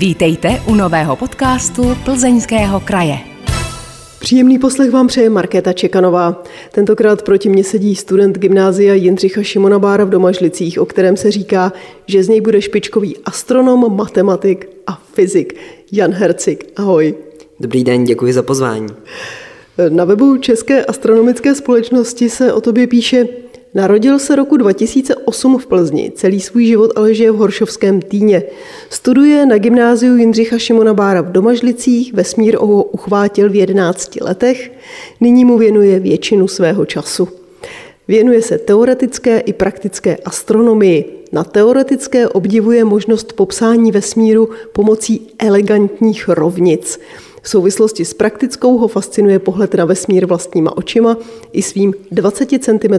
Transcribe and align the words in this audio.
Vítejte 0.00 0.62
u 0.66 0.74
nového 0.74 1.16
podcastu 1.16 1.82
Plzeňského 2.04 2.80
kraje. 2.80 3.18
Příjemný 4.20 4.58
poslech 4.58 4.90
vám 4.90 5.06
přeje 5.06 5.30
Markéta 5.30 5.72
Čekanová. 5.72 6.42
Tentokrát 6.72 7.22
proti 7.22 7.48
mně 7.48 7.64
sedí 7.64 7.96
student 7.96 8.38
gymnázia 8.38 8.94
Jindřicha 8.94 9.42
Šimona 9.42 9.78
Bára 9.78 10.04
v 10.04 10.10
Domažlicích, 10.10 10.80
o 10.80 10.86
kterém 10.86 11.16
se 11.16 11.30
říká, 11.30 11.72
že 12.06 12.24
z 12.24 12.28
něj 12.28 12.40
bude 12.40 12.62
špičkový 12.62 13.16
astronom, 13.24 13.96
matematik 13.96 14.68
a 14.86 15.02
fyzik. 15.12 15.56
Jan 15.92 16.12
Hercik, 16.12 16.72
ahoj. 16.76 17.14
Dobrý 17.60 17.84
den, 17.84 18.04
děkuji 18.04 18.32
za 18.32 18.42
pozvání. 18.42 18.88
Na 19.88 20.04
webu 20.04 20.36
České 20.36 20.84
astronomické 20.84 21.54
společnosti 21.54 22.30
se 22.30 22.52
o 22.52 22.60
tobě 22.60 22.86
píše, 22.86 23.26
Narodil 23.74 24.18
se 24.18 24.36
roku 24.36 24.56
2008 24.56 25.58
v 25.58 25.66
Plzni, 25.66 26.12
celý 26.14 26.40
svůj 26.40 26.64
život 26.64 26.90
ale 26.96 27.14
žije 27.14 27.30
v 27.30 27.36
Horšovském 27.36 28.02
týně. 28.02 28.42
Studuje 28.90 29.46
na 29.46 29.58
gymnáziu 29.58 30.16
Jindřicha 30.16 30.58
Šimona 30.58 30.94
Bára 30.94 31.20
v 31.20 31.32
Domažlicích, 31.32 32.14
vesmír 32.14 32.56
ho 32.56 32.82
uchvátil 32.82 33.50
v 33.50 33.54
11 33.54 34.20
letech, 34.20 34.72
nyní 35.20 35.44
mu 35.44 35.58
věnuje 35.58 36.00
většinu 36.00 36.48
svého 36.48 36.86
času. 36.86 37.28
Věnuje 38.08 38.42
se 38.42 38.58
teoretické 38.58 39.38
i 39.38 39.52
praktické 39.52 40.16
astronomii. 40.16 41.24
Na 41.32 41.44
teoretické 41.44 42.28
obdivuje 42.28 42.84
možnost 42.84 43.32
popsání 43.32 43.92
vesmíru 43.92 44.48
pomocí 44.72 45.28
elegantních 45.38 46.28
rovnic. 46.28 47.00
V 47.42 47.48
souvislosti 47.48 48.04
s 48.04 48.14
praktickou 48.14 48.78
ho 48.78 48.88
fascinuje 48.88 49.38
pohled 49.38 49.74
na 49.74 49.84
vesmír 49.84 50.26
vlastníma 50.26 50.76
očima 50.76 51.16
i 51.52 51.62
svým 51.62 51.94
20 52.10 52.64
cm 52.64 52.94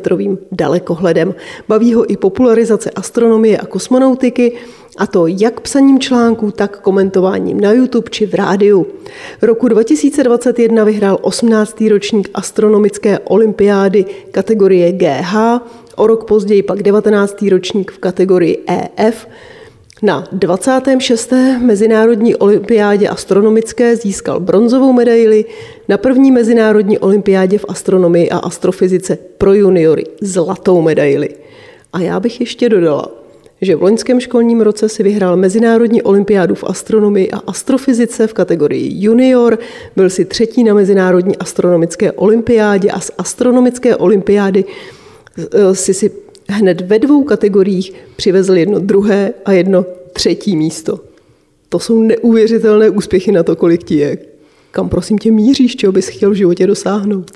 dalekohledem. 0.52 1.36
Baví 1.68 1.94
ho 1.94 2.12
i 2.12 2.18
popularizace 2.18 2.90
astronomie 2.90 3.58
a 3.58 3.66
kosmonautiky, 3.66 4.58
a 4.98 5.08
to 5.08 5.28
jak 5.28 5.62
psaním 5.62 6.00
článků, 6.00 6.52
tak 6.52 6.82
komentováním 6.82 7.62
na 7.62 7.72
YouTube 7.72 8.10
či 8.10 8.26
v 8.26 8.34
rádiu. 8.34 8.88
Roku 9.42 9.68
2021 9.68 10.84
vyhrál 10.84 11.18
18. 11.22 11.82
ročník 11.90 12.30
astronomické 12.34 13.20
olympiády 13.20 14.06
kategorie 14.32 14.92
GH, 14.92 15.36
o 15.96 16.08
rok 16.08 16.28
později 16.28 16.64
pak 16.64 16.84
19. 16.84 17.42
ročník 17.42 17.92
v 17.92 17.98
kategorii 17.98 18.64
EF, 18.68 19.28
na 20.02 20.28
26. 20.32 21.34
Mezinárodní 21.62 22.36
olympiádě 22.36 23.08
astronomické 23.08 23.96
získal 23.96 24.40
bronzovou 24.40 24.94
medaili, 24.94 25.46
na 25.88 25.98
první 25.98 26.32
Mezinárodní 26.32 27.00
olympiádě 27.00 27.58
v 27.58 27.66
astronomii 27.68 28.30
a 28.30 28.38
astrofyzice 28.38 29.18
pro 29.38 29.54
juniory 29.54 30.04
zlatou 30.22 30.82
medaili. 30.82 31.30
A 31.94 32.00
já 32.00 32.20
bych 32.20 32.40
ještě 32.40 32.70
dodala, 32.70 33.12
že 33.62 33.76
v 33.76 33.84
loňském 33.84 34.20
školním 34.20 34.62
roce 34.62 34.90
si 34.90 35.04
vyhrál 35.04 35.38
Mezinárodní 35.38 36.02
olympiádu 36.02 36.56
v 36.56 36.64
astronomii 36.64 37.32
a 37.32 37.42
astrofyzice 37.48 38.28
v 38.28 38.34
kategorii 38.34 39.04
junior, 39.04 39.60
byl 39.96 40.10
si 40.10 40.26
třetí 40.26 40.64
na 40.64 40.74
Mezinárodní 40.74 41.38
astronomické 41.38 42.12
olympiádě 42.12 42.92
a 42.92 43.00
z 43.00 43.12
astronomické 43.18 43.96
olympiády 43.96 44.66
eh, 45.38 45.76
si 45.76 45.94
si 45.94 46.12
hned 46.52 46.82
ve 46.82 47.00
dvou 47.00 47.24
kategoriích 47.24 47.94
přivezl 48.16 48.58
jedno 48.58 48.80
druhé 48.80 49.34
a 49.46 49.52
jedno 49.52 49.86
třetí 50.14 50.56
místo. 50.56 51.00
To 51.70 51.80
jsou 51.80 52.02
neuvěřitelné 52.02 52.90
úspěchy 52.90 53.32
na 53.32 53.44
to, 53.44 53.56
kolik 53.56 53.84
ti 53.84 53.96
je. 53.96 54.18
Kam 54.72 54.90
prosím 54.90 55.18
tě 55.18 55.32
míříš, 55.32 55.76
čeho 55.76 55.94
bys 55.94 56.08
chtěl 56.08 56.32
v 56.32 56.34
životě 56.34 56.68
dosáhnout? 56.68 57.32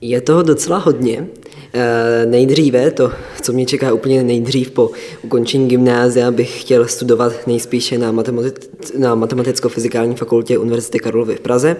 Je 0.00 0.20
toho 0.20 0.42
docela 0.42 0.78
hodně. 0.78 1.26
E, 1.74 2.26
nejdříve, 2.26 2.90
to, 2.90 3.12
co 3.42 3.52
mě 3.52 3.66
čeká 3.66 3.92
úplně 3.92 4.24
nejdřív 4.24 4.70
po 4.70 4.90
ukončení 5.22 5.68
gymnázia, 5.68 6.30
bych 6.30 6.60
chtěl 6.60 6.88
studovat 6.88 7.46
nejspíše 7.46 7.98
na, 7.98 8.12
matematic, 8.12 8.54
na 8.98 9.14
matematicko-fyzikální 9.14 10.14
fakultě 10.14 10.58
Univerzity 10.58 10.98
Karlovy 10.98 11.36
v 11.36 11.40
Praze, 11.40 11.76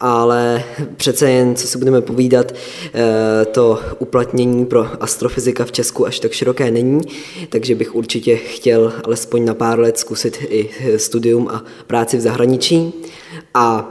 ale 0.00 0.64
přece 0.96 1.30
jen, 1.30 1.54
co 1.54 1.66
si 1.66 1.78
budeme 1.78 2.00
povídat, 2.00 2.54
e, 2.94 3.44
to 3.44 3.80
uplatnění 3.98 4.66
pro 4.66 4.86
astrofyzika 5.00 5.64
v 5.64 5.72
Česku 5.72 6.06
až 6.06 6.20
tak 6.20 6.32
široké 6.32 6.70
není, 6.70 7.00
takže 7.48 7.74
bych 7.74 7.94
určitě 7.94 8.36
chtěl 8.36 8.92
alespoň 9.04 9.44
na 9.44 9.54
pár 9.54 9.80
let 9.80 9.98
zkusit 9.98 10.38
i 10.48 10.70
studium 10.96 11.48
a 11.48 11.64
práci 11.86 12.16
v 12.16 12.20
zahraničí. 12.20 12.92
A 13.54 13.90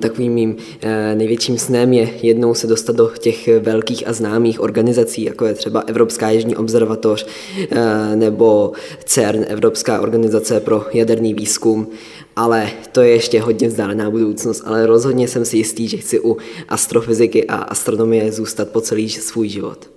takovým 0.00 0.32
mým 0.32 0.56
eh, 0.80 1.14
největším 1.14 1.58
snem 1.58 1.92
je 1.92 2.10
jednou 2.22 2.54
se 2.54 2.66
dostat 2.66 2.96
do 2.96 3.10
těch 3.18 3.48
velkých 3.48 4.08
a 4.08 4.12
známých 4.12 4.60
organizací, 4.60 5.24
jako 5.24 5.46
je 5.46 5.54
třeba 5.54 5.80
Evropská 5.80 6.30
jižní 6.30 6.56
observatoř 6.56 7.26
eh, 7.70 8.16
nebo 8.16 8.72
CERN, 9.04 9.44
Evropská 9.48 10.00
organizace 10.00 10.60
pro 10.60 10.84
jaderný 10.92 11.34
výzkum, 11.34 11.88
ale 12.36 12.70
to 12.92 13.00
je 13.00 13.10
ještě 13.10 13.40
hodně 13.40 13.68
vzdálená 13.68 14.10
budoucnost, 14.10 14.62
ale 14.66 14.86
rozhodně 14.86 15.28
jsem 15.28 15.44
si 15.44 15.56
jistý, 15.56 15.88
že 15.88 15.96
chci 15.96 16.20
u 16.20 16.36
astrofyziky 16.68 17.44
a 17.44 17.56
astronomie 17.56 18.32
zůstat 18.32 18.68
po 18.68 18.80
celý 18.80 19.10
svůj 19.10 19.48
život. 19.48 19.90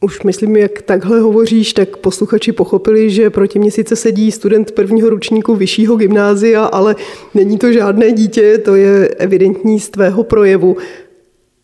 Už 0.00 0.22
myslím, 0.22 0.56
jak 0.56 0.82
takhle 0.82 1.20
hovoříš, 1.20 1.72
tak 1.72 1.96
posluchači 1.96 2.52
pochopili, 2.52 3.10
že 3.10 3.30
proti 3.30 3.58
mě 3.58 3.70
sice 3.70 3.96
sedí 3.96 4.32
student 4.32 4.72
prvního 4.72 5.10
ručníku 5.10 5.54
vyššího 5.54 5.96
gymnázia, 5.96 6.64
ale 6.64 6.96
není 7.34 7.58
to 7.58 7.72
žádné 7.72 8.12
dítě, 8.12 8.58
to 8.58 8.74
je 8.74 9.08
evidentní 9.08 9.80
z 9.80 9.88
tvého 9.88 10.24
projevu. 10.24 10.76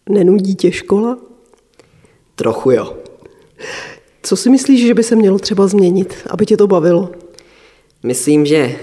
Nenudí 0.08 0.54
tě 0.54 0.72
škola? 0.72 1.18
Trochu 2.34 2.70
jo. 2.70 2.96
Co 4.22 4.36
si 4.36 4.50
myslíš, 4.50 4.86
že 4.86 4.94
by 4.94 5.02
se 5.02 5.16
mělo 5.16 5.38
třeba 5.38 5.66
změnit, 5.66 6.14
aby 6.30 6.46
tě 6.46 6.56
to 6.56 6.66
bavilo? 6.66 7.10
Myslím, 8.02 8.46
že 8.46 8.56
eh, 8.56 8.78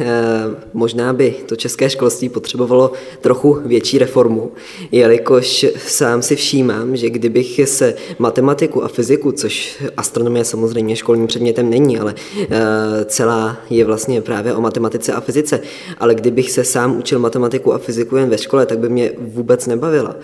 možná 0.74 1.13
by 1.13 1.35
to 1.46 1.56
české 1.56 1.90
školství 1.90 2.29
potřebovalo 2.29 2.91
trochu 3.22 3.53
větší 3.66 3.97
reformu, 3.97 4.51
jelikož 4.91 5.66
sám 5.78 6.22
si 6.22 6.35
všímám, 6.35 6.96
že 6.96 7.09
kdybych 7.09 7.69
se 7.69 7.96
matematiku 8.19 8.84
a 8.84 8.88
fyziku, 8.88 9.31
což 9.31 9.84
astronomie 9.97 10.46
samozřejmě 10.46 10.96
školním 10.96 11.28
předmětem 11.28 11.69
není, 11.69 12.00
ale 12.00 12.16
eh, 12.40 12.50
celá 13.06 13.57
je 13.69 13.85
vlastně 13.85 14.22
právě 14.22 14.53
o 14.53 14.62
matematice 14.62 15.13
a 15.13 15.22
fyzice, 15.22 15.59
ale 15.97 16.16
kdybych 16.16 16.51
se 16.51 16.63
sám 16.63 16.97
učil 16.97 17.19
matematiku 17.19 17.74
a 17.74 17.78
fyziku 17.78 18.16
jen 18.16 18.30
ve 18.30 18.38
škole, 18.38 18.66
tak 18.66 18.80
by 18.80 18.90
mě 18.90 19.12
vůbec 19.19 19.68
nebavila. 19.68 20.16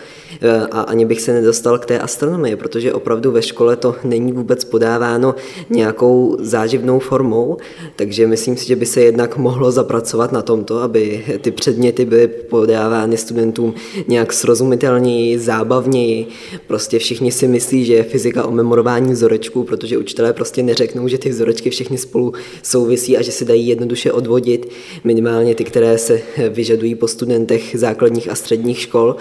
Eh, 0.41 0.67
a 0.71 0.81
ani 0.81 1.05
bych 1.05 1.21
se 1.21 1.33
nedostal 1.33 1.79
k 1.79 1.85
té 1.85 1.99
astronomii, 1.99 2.55
protože 2.55 2.93
opravdu 2.93 3.31
ve 3.31 3.41
škole 3.41 3.75
to 3.75 3.95
není 4.03 4.31
vůbec 4.31 4.63
podáváno 4.63 5.35
nějakou 5.69 6.37
záživnou 6.39 6.99
formou, 6.99 7.57
takže 7.95 8.27
myslím 8.27 8.57
si, 8.57 8.67
že 8.67 8.78
by 8.79 8.85
se 8.85 9.01
jednak 9.01 9.37
mohlo 9.37 9.71
zapracovat 9.71 10.31
na 10.31 10.41
tomto, 10.41 10.81
aby 10.81 11.25
ty 11.41 11.51
předměty 11.51 12.05
byly 12.05 12.27
podávány 12.27 13.17
studentům 13.17 13.73
nějak 14.07 14.33
srozumitelněji, 14.33 15.39
zábavněji. 15.39 16.27
Prostě 16.67 16.99
všichni 16.99 17.31
si 17.31 17.47
myslí, 17.47 17.85
že 17.85 17.93
je 17.93 18.03
fyzika 18.03 18.45
o 18.45 18.51
memorování 18.51 19.13
vzorečků, 19.13 19.63
protože 19.63 19.97
učitelé 19.97 20.33
prostě 20.33 20.63
neřeknou, 20.63 21.07
že 21.07 21.17
ty 21.17 21.29
vzorečky 21.29 21.69
všechny 21.69 21.97
spolu 21.97 22.33
souvisí 22.63 23.17
a 23.17 23.21
že 23.21 23.31
se 23.31 23.45
dají 23.45 23.67
jednoduše 23.67 24.11
odvodit, 24.11 24.69
minimálně 25.03 25.55
ty, 25.55 25.63
které 25.63 25.97
se 25.97 26.21
vyžadují 26.49 26.95
po 26.95 27.07
studentech 27.07 27.75
základních 27.79 28.29
a 28.29 28.35
středních 28.35 28.79
škol. 28.79 29.15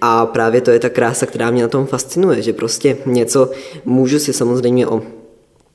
A 0.00 0.26
právě 0.26 0.60
to 0.60 0.70
je 0.70 0.78
ta 0.78 0.88
krása, 0.88 1.26
která 1.26 1.50
mě 1.50 1.62
na 1.62 1.68
tom 1.68 1.86
fascinuje, 1.86 2.42
že 2.42 2.52
prostě 2.52 2.96
něco 3.06 3.50
můžu 3.84 4.18
si 4.18 4.32
samozřejmě 4.32 4.86
o 4.86 5.02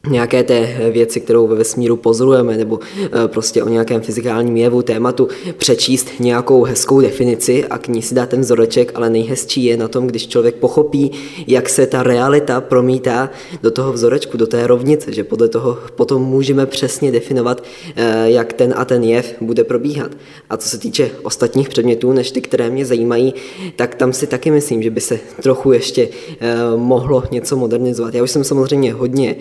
nějaké 0.09 0.43
té 0.43 0.89
věci, 0.91 1.19
kterou 1.21 1.47
ve 1.47 1.55
vesmíru 1.55 1.95
pozorujeme, 1.95 2.57
nebo 2.57 2.79
eh, 3.05 3.27
prostě 3.27 3.63
o 3.63 3.69
nějakém 3.69 4.01
fyzikálním 4.01 4.57
jevu, 4.57 4.81
tématu, 4.81 5.27
přečíst 5.57 6.07
nějakou 6.19 6.63
hezkou 6.63 7.01
definici 7.01 7.65
a 7.65 7.77
k 7.77 7.87
ní 7.87 8.01
si 8.01 8.15
dát 8.15 8.29
ten 8.29 8.41
vzoreček, 8.41 8.91
ale 8.95 9.09
nejhezčí 9.09 9.65
je 9.65 9.77
na 9.77 9.87
tom, 9.87 10.07
když 10.07 10.27
člověk 10.27 10.55
pochopí, 10.55 11.11
jak 11.47 11.69
se 11.69 11.87
ta 11.87 12.03
realita 12.03 12.61
promítá 12.61 13.29
do 13.63 13.71
toho 13.71 13.93
vzorečku, 13.93 14.37
do 14.37 14.47
té 14.47 14.67
rovnice, 14.67 15.13
že 15.13 15.23
podle 15.23 15.47
toho 15.47 15.77
potom 15.95 16.21
můžeme 16.21 16.65
přesně 16.65 17.11
definovat, 17.11 17.63
eh, 17.95 18.29
jak 18.29 18.53
ten 18.53 18.73
a 18.77 18.85
ten 18.85 19.03
jev 19.03 19.35
bude 19.41 19.63
probíhat. 19.63 20.11
A 20.49 20.57
co 20.57 20.69
se 20.69 20.77
týče 20.77 21.11
ostatních 21.23 21.69
předmětů, 21.69 22.13
než 22.13 22.31
ty, 22.31 22.41
které 22.41 22.69
mě 22.69 22.85
zajímají, 22.85 23.33
tak 23.75 23.95
tam 23.95 24.13
si 24.13 24.27
taky 24.27 24.51
myslím, 24.51 24.83
že 24.83 24.89
by 24.89 25.01
se 25.01 25.19
trochu 25.41 25.71
ještě 25.71 26.09
eh, 26.39 26.55
mohlo 26.75 27.23
něco 27.31 27.55
modernizovat. 27.55 28.15
Já 28.15 28.23
už 28.23 28.31
jsem 28.31 28.43
samozřejmě 28.43 28.93
hodně 28.93 29.35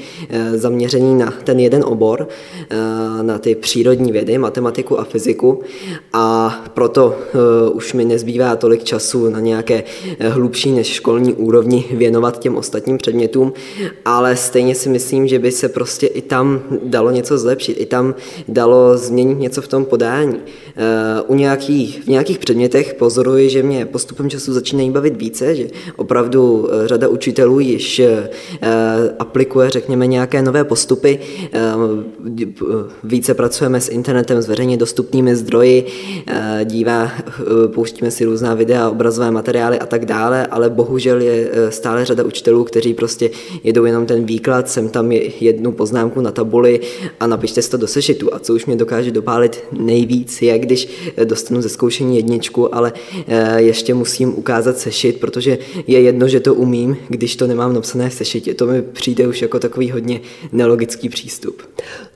zaměření 0.59 1.15
na 1.19 1.35
ten 1.45 1.61
jeden 1.61 1.85
obor, 1.85 2.29
eh, 2.71 2.77
na 3.23 3.39
ty 3.39 3.55
přírodní 3.55 4.13
vědy, 4.13 4.39
matematiku 4.39 5.01
a 5.01 5.05
fyziku 5.05 5.61
a 6.13 6.55
proto 6.75 7.15
eh, 7.19 7.71
už 7.71 7.93
mi 7.93 8.05
nezbývá 8.05 8.57
tolik 8.57 8.85
času 8.85 9.29
na 9.29 9.41
nějaké 9.41 9.85
eh, 10.19 10.29
hlubší 10.29 10.73
než 10.73 10.87
školní 10.87 11.35
úrovni 11.35 11.85
věnovat 11.91 12.39
těm 12.39 12.57
ostatním 12.57 12.99
předmětům, 12.99 13.53
ale 14.05 14.37
stejně 14.37 14.75
si 14.75 14.89
myslím, 14.89 15.29
že 15.29 15.39
by 15.39 15.53
se 15.53 15.69
prostě 15.69 16.07
i 16.07 16.23
tam 16.23 16.63
dalo 16.83 17.11
něco 17.11 17.39
zlepšit, 17.39 17.81
i 17.81 17.87
tam 17.87 18.15
dalo 18.49 18.97
změnit 18.99 19.39
něco 19.39 19.63
v 19.63 19.69
tom 19.69 19.85
podání. 19.85 20.37
U 21.27 21.35
nějakých, 21.35 22.03
v 22.03 22.07
nějakých 22.07 22.39
předmětech 22.39 22.95
pozoruji, 22.95 23.51
že 23.51 23.63
mě 23.63 23.87
postupem 23.87 24.31
času 24.31 24.53
začínají 24.53 24.91
bavit 24.91 25.17
více, 25.17 25.55
že 25.55 25.69
opravdu 25.97 26.69
řada 26.87 27.09
učitelů 27.09 27.61
již 27.61 28.03
aplikuje, 29.19 29.71
řekněme, 29.71 30.07
nějaké 30.07 30.43
nové 30.45 30.65
postupy, 30.65 31.19
více 33.05 33.35
pracujeme 33.35 33.81
s 33.81 33.89
internetem, 33.89 34.43
s 34.43 34.49
veřejně 34.49 34.77
dostupnými 34.77 35.37
zdroji, 35.37 35.87
dívá, 36.65 37.13
pouštíme 37.67 38.11
si 38.11 38.25
různá 38.25 38.55
videa, 38.55 38.91
obrazové 38.91 39.31
materiály 39.31 39.79
a 39.79 39.87
tak 39.87 40.07
dále, 40.07 40.47
ale 40.47 40.71
bohužel 40.71 41.21
je 41.21 41.51
stále 41.69 42.05
řada 42.05 42.25
učitelů, 42.25 42.65
kteří 42.65 42.95
prostě 42.95 43.31
jedou 43.65 43.85
jenom 43.85 44.07
ten 44.07 44.25
výklad, 44.25 44.69
sem 44.69 44.89
tam 44.89 45.13
je 45.13 45.45
jednu 45.45 45.73
poznámku 45.73 46.21
na 46.21 46.31
tabuli 46.33 46.81
a 47.21 47.27
napište 47.27 47.63
si 47.63 47.71
to 47.71 47.77
do 47.77 47.87
sešitu. 47.87 48.35
A 48.35 48.39
co 48.39 48.55
už 48.55 48.67
mě 48.67 48.77
dokáže 48.77 49.11
dopálit 49.11 49.65
nejvíc, 49.73 50.43
je, 50.43 50.59
když 50.59 50.89
dostanu 51.25 51.63
ze 51.63 51.69
zkoušení 51.69 52.17
jedničku, 52.17 52.75
ale 52.75 52.93
ještě 53.57 53.95
musím 53.95 54.39
ukázat 54.39 54.79
sešit, 54.79 55.21
protože 55.21 55.59
je 55.87 56.01
jedno, 56.01 56.29
že 56.29 56.41
to 56.41 56.55
umím, 56.55 56.97
když 57.09 57.37
to 57.37 57.47
nemám 57.47 57.75
napsané 57.75 58.11
v 58.11 58.15
sešitě. 58.15 58.55
To 58.55 58.67
mi 58.67 58.83
přijde 58.83 59.29
už 59.29 59.43
jako 59.43 59.59
takový 59.59 59.91
hodně 59.91 60.21
nelogický 60.53 61.09
přístup. 61.09 61.63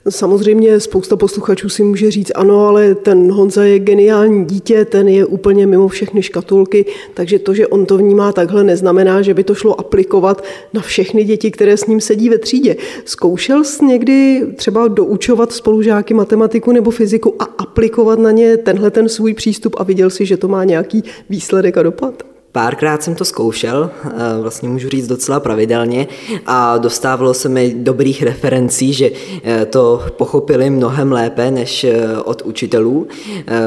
Samozřejmě 0.09 0.81
spousta 0.81 1.17
posluchačů 1.17 1.69
si 1.69 1.83
může 1.83 2.11
říct, 2.11 2.33
ano, 2.35 2.67
ale 2.67 2.95
ten 2.95 3.33
Honza 3.33 3.65
je 3.65 3.79
geniální 3.79 4.45
dítě, 4.45 4.85
ten 4.85 5.09
je 5.09 5.27
úplně 5.27 5.67
mimo 5.67 5.89
všechny 5.89 6.23
škatulky, 6.23 6.85
takže 7.15 7.39
to, 7.39 7.55
že 7.55 7.67
on 7.67 7.87
to 7.87 7.99
vnímá 7.99 8.33
takhle, 8.33 8.65
neznamená, 8.65 9.23
že 9.23 9.35
by 9.35 9.45
to 9.45 9.55
šlo 9.55 9.81
aplikovat 9.81 10.45
na 10.73 10.81
všechny 10.81 11.25
děti, 11.25 11.51
které 11.51 11.77
s 11.77 11.87
ním 11.87 12.01
sedí 12.01 12.29
ve 12.29 12.39
třídě. 12.39 12.77
Zkoušel 13.05 13.65
jsi 13.65 13.85
někdy 13.85 14.47
třeba 14.57 14.89
doučovat 14.89 15.53
spolužáky 15.53 16.15
matematiku 16.15 16.73
nebo 16.73 16.91
fyziku 16.91 17.35
a 17.39 17.45
aplikovat 17.45 18.19
na 18.19 18.31
ně 18.31 18.57
tenhle 18.57 18.91
ten 18.91 19.09
svůj 19.09 19.35
přístup 19.35 19.77
a 19.79 19.85
viděl 19.85 20.11
si, 20.11 20.27
že 20.27 20.37
to 20.37 20.49
má 20.49 20.65
nějaký 20.65 21.05
výsledek 21.31 21.77
a 21.77 21.83
dopad? 21.83 22.38
Párkrát 22.53 23.03
jsem 23.03 23.15
to 23.15 23.25
zkoušel, 23.25 23.91
eh, 24.05 24.11
vlastně 24.41 24.69
můžu 24.69 24.89
říct 24.89 25.07
docela 25.07 25.41
pravidelně 25.41 26.07
a 26.47 26.79
dostávalo 26.79 27.35
se 27.35 27.49
mi 27.49 27.75
dobrých 27.79 28.23
referencí, 28.23 28.93
že 28.93 29.11
eh, 29.43 29.67
to 29.67 30.03
pochopili 30.17 30.71
mnohem 30.71 31.13
lépe 31.13 31.51
než 31.51 31.85
eh, 31.85 32.19
od 32.25 32.43
učitelů 32.43 33.07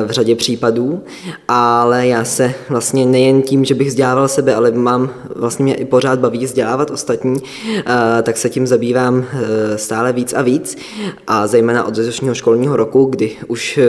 v 0.05 0.11
řadě 0.11 0.35
případů, 0.35 1.03
ale 1.47 2.07
já 2.07 2.25
se 2.25 2.53
vlastně 2.69 3.05
nejen 3.05 3.41
tím, 3.41 3.65
že 3.65 3.75
bych 3.75 3.87
vzdělával 3.87 4.27
sebe, 4.27 4.55
ale 4.55 4.71
mám, 4.71 5.09
vlastně 5.35 5.63
mě 5.63 5.75
i 5.75 5.85
pořád 5.85 6.19
baví 6.19 6.45
vzdělávat 6.45 6.91
ostatní, 6.91 7.39
tak 8.23 8.37
se 8.37 8.49
tím 8.49 8.67
zabývám 8.67 9.25
stále 9.75 10.13
víc 10.13 10.33
a 10.33 10.41
víc 10.41 10.77
a 11.27 11.47
zejména 11.47 11.83
od 11.83 11.97
letošního 11.97 12.35
školního 12.35 12.77
roku, 12.77 13.05
kdy 13.05 13.31
už 13.47 13.79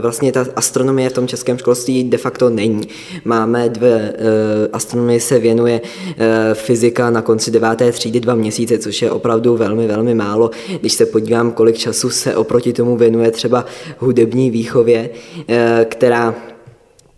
vlastně 0.00 0.32
ta 0.32 0.46
astronomie 0.56 1.10
v 1.10 1.12
tom 1.12 1.28
českém 1.28 1.58
školství 1.58 2.04
de 2.04 2.18
facto 2.18 2.50
není. 2.50 2.88
Máme 3.24 3.68
dvě 3.68 4.03
astronomii 4.72 5.20
se 5.20 5.38
věnuje 5.38 5.80
eh, 5.80 6.54
fyzika 6.54 7.10
na 7.10 7.22
konci 7.22 7.50
deváté 7.50 7.92
třídy 7.92 8.20
dva 8.20 8.34
měsíce, 8.34 8.78
což 8.78 9.02
je 9.02 9.10
opravdu 9.10 9.56
velmi, 9.56 9.86
velmi 9.86 10.14
málo. 10.14 10.50
Když 10.80 10.92
se 10.92 11.06
podívám, 11.06 11.52
kolik 11.52 11.76
času 11.76 12.10
se 12.10 12.36
oproti 12.36 12.72
tomu 12.72 12.96
věnuje 12.96 13.30
třeba 13.30 13.64
hudební 13.98 14.50
výchově, 14.50 15.10
eh, 15.48 15.86
která 15.88 16.34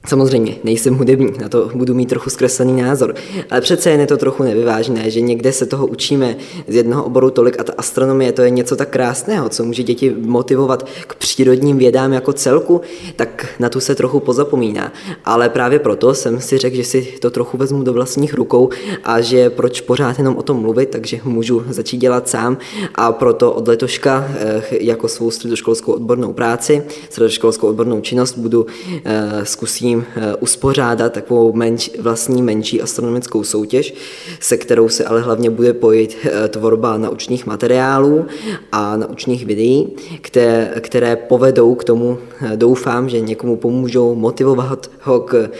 Samozřejmě, 0.06 0.56
nejsem 0.64 0.94
hudebník, 0.94 1.38
na 1.38 1.48
to 1.48 1.70
budu 1.74 1.94
mít 1.94 2.08
trochu 2.08 2.30
zkreslený 2.30 2.82
názor, 2.82 3.14
ale 3.50 3.60
přece 3.60 3.90
jen 3.90 4.00
je 4.00 4.06
to 4.06 4.16
trochu 4.16 4.42
nevyvážné, 4.42 5.10
že 5.10 5.20
někde 5.20 5.52
se 5.52 5.66
toho 5.66 5.86
učíme 5.86 6.36
z 6.68 6.74
jednoho 6.74 7.04
oboru 7.04 7.30
tolik 7.30 7.60
a 7.60 7.64
ta 7.64 7.72
astronomie 7.78 8.32
to 8.32 8.42
je 8.42 8.50
něco 8.50 8.76
tak 8.76 8.90
krásného, 8.90 9.48
co 9.48 9.64
může 9.64 9.82
děti 9.82 10.14
motivovat 10.20 10.88
k 11.06 11.14
přírodním 11.14 11.78
vědám 11.78 12.12
jako 12.12 12.32
celku, 12.32 12.80
tak 13.16 13.46
na 13.58 13.68
tu 13.68 13.80
se 13.80 13.94
trochu 13.94 14.20
pozapomíná. 14.20 14.92
Ale 15.24 15.48
právě 15.48 15.78
proto 15.78 16.14
jsem 16.14 16.40
si 16.40 16.58
řekl, 16.58 16.76
že 16.76 16.84
si 16.84 17.02
to 17.02 17.30
trochu 17.30 17.56
vezmu 17.56 17.82
do 17.82 17.92
vlastních 17.92 18.34
rukou 18.34 18.68
a 19.04 19.20
že 19.20 19.50
proč 19.50 19.80
pořád 19.80 20.18
jenom 20.18 20.36
o 20.36 20.42
tom 20.42 20.60
mluvit, 20.60 20.90
takže 20.90 21.20
můžu 21.24 21.64
začít 21.68 21.98
dělat 21.98 22.28
sám 22.28 22.58
a 22.94 23.12
proto 23.12 23.52
od 23.52 23.68
letoška 23.68 24.28
eh, 24.38 24.62
jako 24.80 25.08
svou 25.08 25.30
středoškolskou 25.30 25.92
odbornou 25.92 26.32
práci, 26.32 26.82
středoškolskou 27.10 27.68
odbornou 27.68 28.00
činnost 28.00 28.38
budu 28.38 28.66
eh, 29.04 29.44
zkusím 29.44 29.95
snažím 29.96 30.04
eh, 30.16 30.36
uspořádat 30.36 31.12
takovou 31.12 31.52
menč, 31.52 31.90
vlastní 31.98 32.42
menší 32.42 32.82
astronomickou 32.82 33.44
soutěž, 33.44 33.94
se 34.40 34.56
kterou 34.56 34.88
se 34.88 35.04
ale 35.04 35.20
hlavně 35.20 35.50
bude 35.50 35.72
pojít 35.72 36.16
eh, 36.24 36.48
tvorba 36.48 36.98
naučných 36.98 37.46
materiálů 37.46 38.26
a 38.72 38.96
naučných 38.96 39.46
videí, 39.46 39.88
které, 40.20 40.72
které 40.80 41.16
povedou 41.16 41.74
k 41.74 41.84
tomu, 41.84 42.18
eh, 42.40 42.56
doufám, 42.56 43.08
že 43.08 43.20
někomu 43.20 43.56
pomůžou 43.56 44.14
motivovat 44.14 44.90
ho 45.02 45.20
k, 45.20 45.50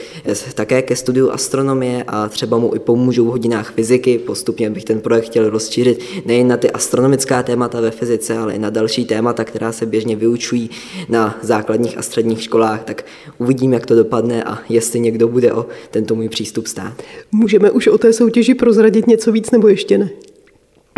také 0.55 0.83
ke 0.83 0.97
studiu 0.97 1.31
astronomie 1.31 2.05
a 2.07 2.29
třeba 2.29 2.59
mu 2.59 2.75
i 2.75 2.79
pomůžou 2.79 3.25
v 3.25 3.31
hodinách 3.31 3.73
fyziky. 3.73 4.19
Postupně 4.19 4.71
bych 4.71 4.85
ten 4.85 5.01
projekt 5.01 5.27
chtěl 5.27 5.51
rozšířit 5.51 6.01
nejen 6.27 6.49
na 6.49 6.57
ty 6.57 6.71
astronomická 6.71 7.43
témata 7.43 7.81
ve 7.81 7.91
fyzice, 7.91 8.39
ale 8.39 8.55
i 8.55 8.59
na 8.59 8.71
další 8.71 9.05
témata, 9.05 9.45
která 9.45 9.73
se 9.73 9.87
běžně 9.87 10.17
vyučují 10.17 10.71
na 11.09 11.39
základních 11.43 11.99
a 11.99 12.03
středních 12.03 12.43
školách, 12.43 12.85
tak 12.85 13.05
uvidím, 13.39 13.73
jak 13.73 13.87
to 13.87 13.95
dopadne 13.95 14.26
dopadne 14.27 14.45
a 14.45 14.59
jestli 14.69 15.01
někdo 15.01 15.29
bude 15.29 15.53
o 15.53 15.67
tento 15.91 16.15
můj 16.15 16.29
přístup 16.29 16.67
stát. 16.67 17.03
Můžeme 17.33 17.71
už 17.71 17.87
o 17.87 17.99
té 17.99 18.13
soutěži 18.13 18.55
prozradit 18.55 19.07
něco 19.07 19.33
víc 19.33 19.51
nebo 19.51 19.69
ještě 19.69 19.99
ne? 19.99 20.11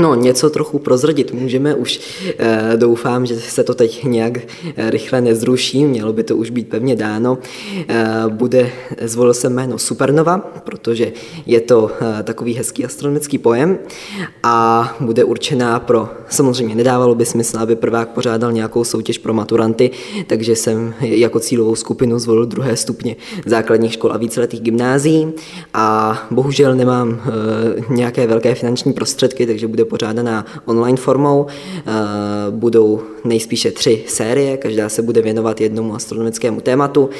No, 0.00 0.14
něco 0.14 0.50
trochu 0.50 0.78
prozradit 0.78 1.32
můžeme, 1.32 1.74
už. 1.74 2.00
E, 2.38 2.72
doufám, 2.76 3.26
že 3.26 3.40
se 3.40 3.64
to 3.64 3.74
teď 3.74 4.04
nějak 4.04 4.36
e, 4.36 4.90
rychle 4.90 5.20
nezruší, 5.20 5.84
mělo 5.84 6.12
by 6.12 6.24
to 6.24 6.36
už 6.36 6.50
být 6.50 6.68
pevně 6.68 6.96
dáno. 6.96 7.38
E, 7.88 8.06
bude, 8.28 8.70
zvolil 9.02 9.34
jsem 9.34 9.54
jméno 9.54 9.78
Supernova, 9.78 10.38
protože 10.38 11.12
je 11.46 11.60
to 11.60 11.90
takový 12.24 12.54
hezký 12.54 12.84
astronomický 12.84 13.38
pojem 13.38 13.78
a 14.42 14.96
bude 15.00 15.24
určená 15.24 15.80
pro, 15.80 16.08
samozřejmě 16.28 16.74
nedávalo 16.74 17.14
by 17.14 17.26
smysl, 17.26 17.58
aby 17.58 17.76
prvák 17.76 18.08
pořádal 18.08 18.52
nějakou 18.52 18.84
soutěž 18.84 19.18
pro 19.18 19.32
maturanty, 19.34 19.90
takže 20.26 20.56
jsem 20.56 20.94
jako 21.00 21.40
cílovou 21.40 21.74
skupinu 21.74 22.18
zvolil 22.18 22.46
druhé 22.46 22.76
stupně 22.76 23.16
základních 23.46 23.92
škol 23.92 24.12
a 24.12 24.16
víceletých 24.16 24.60
gymnázií. 24.60 25.32
A 25.74 26.18
bohužel 26.30 26.74
nemám 26.76 27.20
nějaké 27.90 28.26
velké 28.26 28.54
finanční 28.54 28.92
prostředky, 28.92 29.46
takže 29.46 29.68
bude 29.68 29.87
pořádaná 29.88 30.44
online 30.64 30.96
formou. 30.96 31.46
Eh, 31.48 31.82
budou 32.50 33.02
nejspíše 33.28 33.70
tři 33.70 34.04
série, 34.06 34.56
každá 34.56 34.88
se 34.88 35.02
bude 35.02 35.22
věnovat 35.22 35.60
jednomu 35.60 35.94
astronomickému 35.94 36.60
tématu 36.60 37.10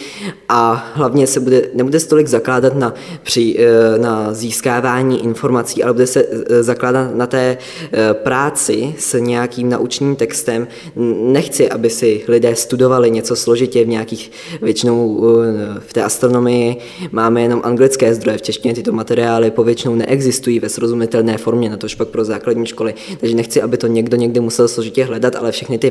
a 0.49 0.93
hlavně 0.94 1.26
se 1.26 1.40
bude, 1.40 1.70
nebude 1.75 2.00
se 2.00 2.08
tolik 2.08 2.26
zakládat 2.26 2.75
na, 2.75 2.94
při, 3.22 3.56
eh, 3.58 3.99
na 3.99 4.34
získávání 4.34 5.25
informací, 5.25 5.82
ale 5.82 5.93
bude 5.93 6.06
se 6.06 6.25
eh, 6.31 6.62
zakládat 6.62 7.14
na 7.14 7.26
té 7.26 7.58
práci 8.12 8.94
s 8.99 9.19
nějakým 9.19 9.70
naučným 9.70 10.16
textem. 10.16 10.69
Nechci, 11.22 11.69
aby 11.70 11.90
si 11.90 12.22
lidé 12.28 12.56
studovali 12.56 13.11
něco 13.11 13.37
složitě 13.37 13.85
v 13.85 13.88
nějakých, 13.88 14.30
většinou 14.62 15.25
v 15.78 15.92
té 15.92 16.02
astronomii 16.02 16.76
máme 17.12 17.42
jenom 17.42 17.61
anglické 17.64 18.14
zdroje, 18.14 18.38
v 18.38 18.42
češtině 18.42 18.75
tyto 18.75 18.92
materiály 18.92 19.50
povětšinou 19.50 19.94
neexistují 19.94 20.61
ve 20.61 20.68
srozumitelné 20.68 21.38
formě, 21.38 21.71
na 21.71 21.76
to 21.76 21.87
pak 21.99 22.09
pro 22.09 22.25
základní 22.25 22.66
školy. 22.66 22.94
Takže 23.21 23.37
nechci, 23.37 23.62
aby 23.62 23.76
to 23.76 23.87
někdo 23.87 24.16
někdy 24.16 24.40
musel 24.40 24.68
složitě 24.68 25.04
hledat, 25.04 25.37
ale 25.37 25.52
všechny 25.52 25.78
ty 25.78 25.90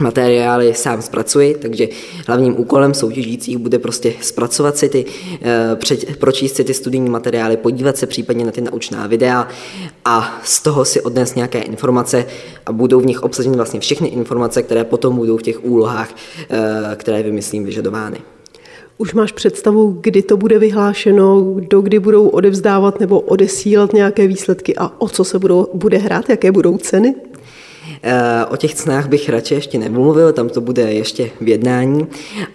materiály 0.00 0.74
sám 0.74 1.02
zpracuji, 1.02 1.54
takže 1.54 1.88
hlavním 2.26 2.60
úkolem 2.60 2.94
soutěžících 2.94 3.58
bude 3.58 3.78
prostě 3.78 4.12
zpracovat 4.20 4.76
si 4.76 4.88
ty, 4.88 5.04
eh, 5.42 5.76
před, 5.76 6.16
pročíst 6.18 6.56
si 6.56 6.64
ty 6.64 6.74
studijní 6.74 7.10
materiály, 7.10 7.56
podívat 7.56 7.96
se 7.96 8.06
případně 8.06 8.44
na 8.44 8.52
ty 8.52 8.60
naučná 8.60 9.06
videa 9.06 9.48
a 10.04 10.40
z 10.44 10.62
toho 10.62 10.84
si 10.84 11.00
odnést 11.00 11.36
nějaké 11.36 11.58
informace 11.58 12.26
a 12.66 12.72
budou 12.72 13.00
v 13.00 13.06
nich 13.06 13.22
obsaženy 13.22 13.56
vlastně 13.56 13.80
všechny 13.80 14.08
informace, 14.08 14.62
které 14.62 14.84
potom 14.84 15.16
budou 15.16 15.36
v 15.36 15.42
těch 15.42 15.64
úlohách, 15.64 16.14
eh, 16.50 16.96
které 16.96 17.22
vymyslím, 17.22 17.64
vyžadovány. 17.64 18.18
Už 18.98 19.14
máš 19.14 19.32
představu, 19.32 19.98
kdy 20.00 20.22
to 20.22 20.36
bude 20.36 20.58
vyhlášeno, 20.58 21.56
do 21.70 21.80
kdy 21.80 21.98
budou 21.98 22.28
odevzdávat 22.28 23.00
nebo 23.00 23.20
odesílat 23.20 23.92
nějaké 23.92 24.26
výsledky 24.26 24.76
a 24.76 25.00
o 25.00 25.08
co 25.08 25.24
se 25.24 25.38
budou, 25.38 25.68
bude 25.74 25.98
hrát, 25.98 26.28
jaké 26.28 26.52
budou 26.52 26.78
ceny? 26.78 27.14
Eh, 28.04 28.44
o 28.44 28.56
těch 28.56 28.74
cenách 28.74 29.08
bych 29.08 29.28
radši 29.28 29.54
ještě 29.54 29.78
nemluvil, 29.78 30.32
tam 30.32 30.48
to 30.48 30.60
bude 30.60 30.82
ještě 30.92 31.30
v 31.40 31.48
jednání, 31.48 32.06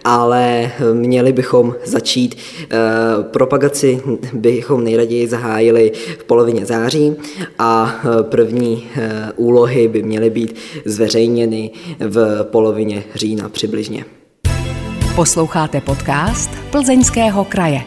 ale 0.03 0.71
měli 0.93 1.33
bychom 1.33 1.75
začít. 1.85 2.37
Eh, 2.63 2.77
propagaci 3.21 4.01
bychom 4.33 4.83
nejraději 4.83 5.27
zahájili 5.27 5.91
v 6.19 6.23
polovině 6.23 6.65
září 6.65 7.15
a 7.59 7.95
eh, 7.99 8.23
první 8.23 8.87
úlohy 9.35 9.87
by 9.87 10.03
měly 10.03 10.29
být 10.29 10.55
zveřejněny 10.85 11.71
v 11.99 12.43
polovině 12.43 13.03
října 13.15 13.49
přibližně. 13.49 14.05
Posloucháte 15.15 15.81
podcast 15.81 16.49
Plzeňského 16.71 17.45
kraje. 17.45 17.81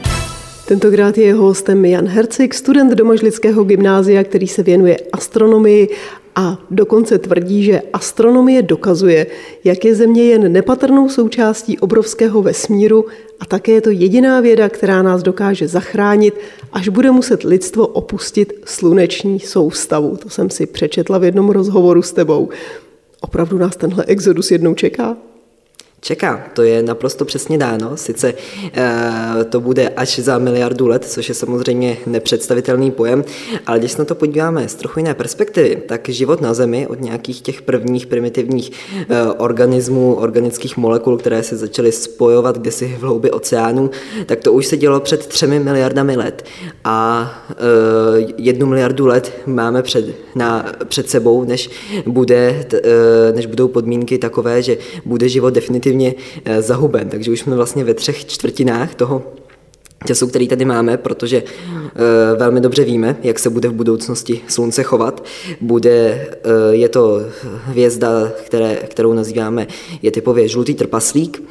Tentokrát 0.71 1.19
je 1.19 1.25
jeho 1.25 1.43
hostem 1.43 1.85
Jan 1.85 2.07
Hercik, 2.07 2.55
student 2.55 2.93
Domažlického 2.93 3.65
gymnázia, 3.65 4.25
který 4.25 4.49
se 4.49 4.63
věnuje 4.63 4.97
astronomii 5.13 5.89
A 6.37 6.59
dokonce 6.71 7.19
tvrdí, 7.19 7.65
že 7.65 7.83
astronomie 7.93 8.63
dokazuje, 8.63 9.27
jak 9.65 9.85
je 9.85 9.95
Země 9.95 10.25
jen 10.25 10.53
nepatrnou 10.53 11.09
součástí 11.09 11.79
obrovského 11.79 12.43
vesmíru 12.43 13.07
a 13.41 13.45
také 13.45 13.73
je 13.73 13.81
to 13.81 13.91
jediná 13.91 14.41
věda, 14.41 14.69
která 14.69 15.03
nás 15.03 15.23
dokáže 15.23 15.69
zachránit, 15.69 16.35
až 16.73 16.89
bude 16.89 17.11
muset 17.11 17.43
lidstvo 17.43 17.87
opustit 17.87 18.53
sluneční 18.65 19.41
soustavu. 19.41 20.17
To 20.17 20.31
jsem 20.31 20.51
si 20.51 20.67
přečetla 20.67 21.19
v 21.19 21.25
jednom 21.25 21.51
rozhovoru 21.51 22.03
s 22.03 22.13
tebou. 22.13 22.49
Opravdu 23.21 23.59
nás 23.59 23.77
tenhle 23.77 24.05
exodus 24.05 24.51
jednou 24.51 24.75
čeká? 24.75 25.17
Čeká. 26.01 26.45
To 26.55 26.63
je 26.63 26.83
naprosto 26.83 27.25
přesně 27.25 27.59
dáno. 27.59 27.97
Sice 27.97 28.35
e, 28.75 29.45
to 29.45 29.61
bude 29.61 29.89
až 29.89 30.19
za 30.19 30.39
miliardu 30.39 30.87
let, 30.87 31.05
což 31.05 31.29
je 31.29 31.35
samozřejmě 31.35 31.97
nepředstavitelný 32.07 32.91
pojem, 32.91 33.25
ale 33.67 33.79
když 33.79 33.93
se 33.93 33.99
na 33.99 34.05
to 34.05 34.15
podíváme 34.15 34.69
z 34.69 34.75
trochu 34.75 34.99
jiné 34.99 35.15
perspektivy, 35.15 35.77
tak 35.87 36.09
život 36.09 36.41
na 36.41 36.55
Zemi 36.55 36.87
od 36.87 37.01
nějakých 37.01 37.41
těch 37.41 37.63
prvních 37.63 38.07
primitivních 38.07 38.73
e, 39.09 39.23
organismů, 39.23 40.15
organických 40.15 40.77
molekul, 40.77 41.17
které 41.17 41.43
se 41.43 41.57
začaly 41.57 41.93
spojovat 41.93 42.59
kdysi 42.59 42.97
v 42.99 43.03
hloubi 43.03 43.31
oceánu, 43.31 43.91
tak 44.27 44.41
to 44.41 44.53
už 44.53 44.67
se 44.67 44.77
dělo 44.77 45.01
před 45.01 45.27
třemi 45.27 45.59
miliardami 45.61 46.17
let. 46.17 46.45
A 46.85 47.31
e, 47.51 47.55
jednu 48.37 48.67
miliardu 48.67 49.07
let 49.07 49.33
máme 49.47 49.83
před, 49.83 50.05
na, 50.35 50.73
před 50.85 51.11
sebou, 51.11 51.45
než, 51.45 51.71
bude, 52.07 52.65
t, 52.69 52.81
e, 52.85 53.33
než 53.33 53.47
budou 53.47 53.69
podmínky 53.69 54.19
takové, 54.19 54.63
že 54.63 54.77
bude 55.05 55.29
život 55.29 55.55
definitivně 55.55 55.90
definitivně 55.91 56.15
eh, 56.45 56.63
zahuben. 56.63 57.09
Takže 57.09 57.31
už 57.31 57.41
jsme 57.41 57.57
vlastně 57.57 57.85
ve 57.85 57.95
třech 57.95 58.27
čtvrtinách 58.27 58.95
toho 58.95 59.23
času, 60.07 60.27
který 60.27 60.49
tady 60.49 60.65
máme, 60.65 60.97
protože 60.97 61.37
e, 61.37 61.45
velmi 62.37 62.61
dobře 62.61 62.85
víme, 62.85 63.17
jak 63.23 63.39
se 63.39 63.51
bude 63.51 63.69
v 63.69 63.73
budoucnosti 63.73 64.41
Slunce 64.49 64.83
chovat. 64.83 65.25
Bude, 65.61 66.29
e, 66.45 66.75
je 66.77 66.89
to 66.89 67.21
hvězda, 67.65 68.33
které, 68.45 68.75
kterou 68.77 69.13
nazýváme, 69.13 69.67
je 70.03 70.11
typově 70.11 70.49
žlutý 70.49 70.75
trpaslík 70.75 71.43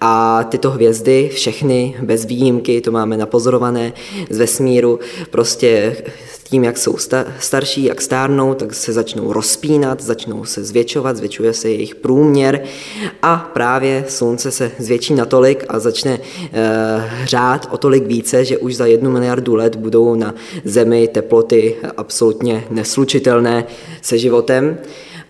a 0.00 0.44
tyto 0.44 0.70
hvězdy, 0.70 1.30
všechny 1.32 1.96
bez 2.02 2.24
výjimky, 2.24 2.80
to 2.80 2.92
máme 2.92 3.16
napozorované 3.16 3.92
z 4.30 4.38
vesmíru, 4.38 5.00
prostě 5.30 5.96
tím, 6.48 6.64
jak 6.64 6.78
jsou 6.78 6.96
starší, 7.38 7.84
jak 7.84 8.02
stárnou, 8.02 8.54
tak 8.54 8.74
se 8.74 8.92
začnou 8.92 9.32
rozpínat, 9.32 10.02
začnou 10.02 10.44
se 10.44 10.64
zvětšovat, 10.64 11.16
zvětšuje 11.16 11.52
se 11.52 11.68
jejich 11.68 11.94
průměr 11.94 12.62
a 13.22 13.36
právě 13.36 14.04
slunce 14.08 14.50
se 14.50 14.72
zvětší 14.78 15.14
natolik 15.14 15.64
a 15.68 15.78
začne 15.78 16.12
e, 16.12 16.20
hřát 16.98 17.68
o 17.70 17.78
tolik 17.78 18.06
více, 18.06 18.44
že 18.44 18.58
už 18.58 18.76
za 18.76 18.86
jednu 18.86 19.10
miliardu 19.10 19.54
let 19.54 19.76
budou 19.76 20.14
na 20.14 20.34
Zemi 20.64 21.08
teploty 21.08 21.76
absolutně 21.96 22.64
neslučitelné 22.70 23.64
se 24.02 24.18
životem. 24.18 24.78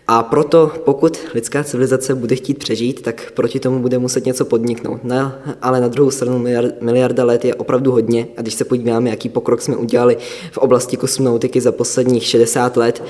A 0.08 0.22
proto, 0.22 0.72
pokud 0.84 1.18
lidská 1.34 1.64
civilizace 1.64 2.14
bude 2.14 2.36
chtít 2.36 2.58
přežít, 2.58 3.02
tak 3.02 3.32
proti 3.34 3.60
tomu 3.60 3.78
bude 3.78 3.98
muset 3.98 4.26
něco 4.26 4.44
podniknout. 4.44 5.00
No, 5.04 5.32
ale 5.62 5.80
na 5.80 5.88
druhou 5.88 6.10
stranu 6.10 6.44
miliarda 6.80 7.24
let 7.24 7.44
je 7.44 7.54
opravdu 7.54 7.92
hodně 7.92 8.28
a 8.36 8.42
když 8.42 8.54
se 8.54 8.64
podíváme, 8.64 9.10
jaký 9.10 9.28
pokrok 9.28 9.62
jsme 9.62 9.76
udělali 9.76 10.16
v 10.52 10.58
oblasti 10.58 10.96
kosmonautiky 10.96 11.60
za 11.60 11.72
posledních 11.72 12.24
60 12.24 12.76
let, 12.76 13.02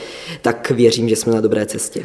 tak 0.42 0.70
věřím, 0.70 1.08
že 1.08 1.16
jsme 1.16 1.32
na 1.32 1.40
dobré 1.40 1.66
cestě. 1.66 2.02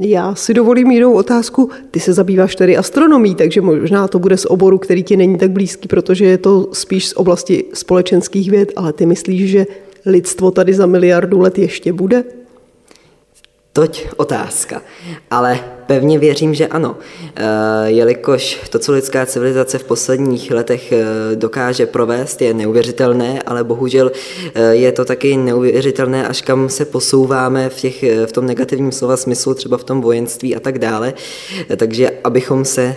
Já 0.00 0.34
si 0.34 0.54
dovolím 0.54 0.90
jinou 0.90 1.14
otázku. 1.14 1.70
Ty 1.90 2.00
se 2.00 2.12
zabýváš 2.12 2.56
tedy 2.56 2.76
astronomí, 2.76 3.34
takže 3.34 3.60
možná 3.60 4.08
to 4.08 4.18
bude 4.18 4.36
z 4.36 4.46
oboru, 4.46 4.78
který 4.78 5.02
ti 5.02 5.16
není 5.16 5.38
tak 5.38 5.50
blízký, 5.50 5.88
protože 5.88 6.24
je 6.24 6.38
to 6.38 6.68
spíš 6.72 7.08
z 7.08 7.12
oblasti 7.12 7.64
společenských 7.74 8.50
věd, 8.50 8.72
ale 8.76 8.92
ty 8.92 9.06
myslíš, 9.06 9.50
že 9.50 9.66
lidstvo 10.06 10.50
tady 10.50 10.74
za 10.74 10.86
miliardu 10.86 11.40
let 11.40 11.58
ještě 11.58 11.92
bude? 11.92 12.24
Toť 13.74 14.14
otázka. 14.22 14.86
Ale 15.26 15.82
pevně 15.86 16.18
věřím, 16.18 16.54
že 16.54 16.66
ano. 16.66 16.96
Eh, 17.36 17.44
jelikož 17.86 18.60
to, 18.70 18.78
co 18.78 18.92
lidská 18.92 19.26
civilizace 19.26 19.78
v 19.78 19.84
posledních 19.84 20.50
letech 20.50 20.92
eh, 20.92 21.04
dokáže 21.34 21.86
provést, 21.86 22.42
je 22.42 22.54
neuvěřitelné, 22.54 23.42
ale 23.42 23.64
bohužel 23.64 24.12
eh, 24.54 24.74
je 24.74 24.92
to 24.92 25.04
taky 25.04 25.36
neuvěřitelné, 25.36 26.28
až 26.28 26.42
kam 26.42 26.68
se 26.68 26.84
posouváme 26.84 27.68
v, 27.68 27.74
těch, 27.74 28.04
v 28.26 28.32
tom 28.32 28.46
negativním 28.46 28.92
slova 28.92 29.16
smyslu, 29.16 29.54
třeba 29.54 29.78
v 29.78 29.84
tom 29.84 30.00
vojenství 30.00 30.56
a 30.56 30.60
tak 30.60 30.78
dále. 30.78 31.14
Takže 31.76 32.10
abychom 32.24 32.64
se 32.64 32.96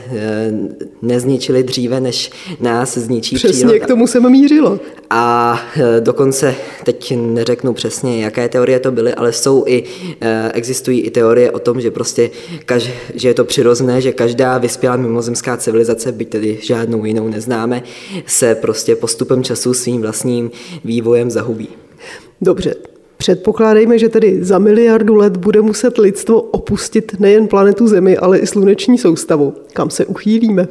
nezničili 1.01 1.63
dříve, 1.63 2.00
než 2.00 2.32
nás 2.60 2.98
zničí 2.98 3.36
Přesně 3.36 3.65
příroda. 3.65 3.86
k 3.86 3.88
tomu 3.88 4.08
jsem 4.08 4.32
mířila. 4.32 4.79
A 5.10 5.60
dokonce, 6.00 6.56
teď 6.84 7.13
neřeknu 7.17 7.74
přesně, 7.74 8.24
jaké 8.24 8.50
teorie 8.50 8.79
to 8.79 8.91
byly, 8.91 9.13
ale 9.13 9.34
jsou 9.34 9.63
i, 9.67 9.84
existují 10.53 11.01
i 11.01 11.10
teorie 11.10 11.51
o 11.51 11.60
tom, 11.60 11.82
že 11.82 11.91
prostě 11.91 12.29
kaž, 12.77 12.91
že 13.13 13.27
je 13.27 13.34
to 13.34 13.46
přirozené, 13.46 14.01
že 14.01 14.12
každá 14.12 14.57
vyspělá 14.57 14.96
mimozemská 14.96 15.57
civilizace, 15.57 16.12
byť 16.12 16.29
tedy 16.29 16.60
žádnou 16.62 17.05
jinou 17.05 17.27
neznáme, 17.27 17.84
se 18.25 18.55
prostě 18.55 18.96
postupem 18.96 19.43
času 19.43 19.74
svým 19.74 20.01
vlastním 20.01 20.51
vývojem 20.86 21.31
zahubí. 21.31 21.69
Dobře, 22.41 22.75
Předpokládejme, 23.17 24.00
že 24.00 24.10
tedy 24.10 24.43
za 24.43 24.60
miliardu 24.60 25.15
let 25.15 25.38
bude 25.38 25.62
muset 25.62 25.98
lidstvo 25.98 26.41
opustit 26.41 27.19
nejen 27.19 27.48
planetu 27.48 27.88
Zemi, 27.88 28.17
ale 28.17 28.38
i 28.38 28.48
sluneční 28.48 28.98
soustavu. 28.98 29.53
Kam 29.74 29.89
se 29.89 30.05
uchýlíme? 30.05 30.67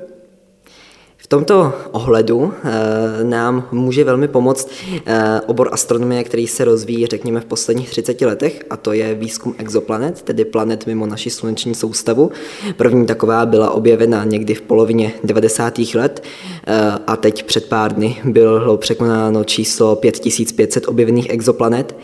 V 1.26 1.28
tomto 1.28 1.72
ohledu 1.92 2.52
eh, 2.64 3.24
nám 3.24 3.68
může 3.72 4.04
velmi 4.04 4.28
pomoct 4.28 4.70
eh, 5.06 5.40
obor 5.46 5.68
astronomie, 5.72 6.24
který 6.24 6.46
se 6.46 6.64
rozvíjí, 6.64 7.06
řekněme, 7.06 7.40
v 7.40 7.44
posledních 7.44 7.90
30 7.90 8.20
letech, 8.20 8.62
a 8.70 8.76
to 8.76 8.92
je 8.92 9.14
výzkum 9.14 9.54
exoplanet, 9.58 10.22
tedy 10.22 10.44
planet 10.44 10.86
mimo 10.86 11.06
naši 11.06 11.30
sluneční 11.30 11.74
soustavu. 11.74 12.30
První 12.76 13.06
taková 13.06 13.46
byla 13.46 13.70
objevena 13.70 14.24
někdy 14.24 14.54
v 14.54 14.62
polovině 14.62 15.12
90. 15.24 15.78
let 15.94 16.22
eh, 16.66 16.92
a 17.06 17.16
teď 17.16 17.42
před 17.42 17.68
pár 17.68 17.92
dny 17.92 18.16
bylo 18.24 18.76
překonáno 18.76 19.44
číslo 19.44 19.96
5500 19.96 20.88
objevených 20.88 21.30
exoplanet. 21.30 21.96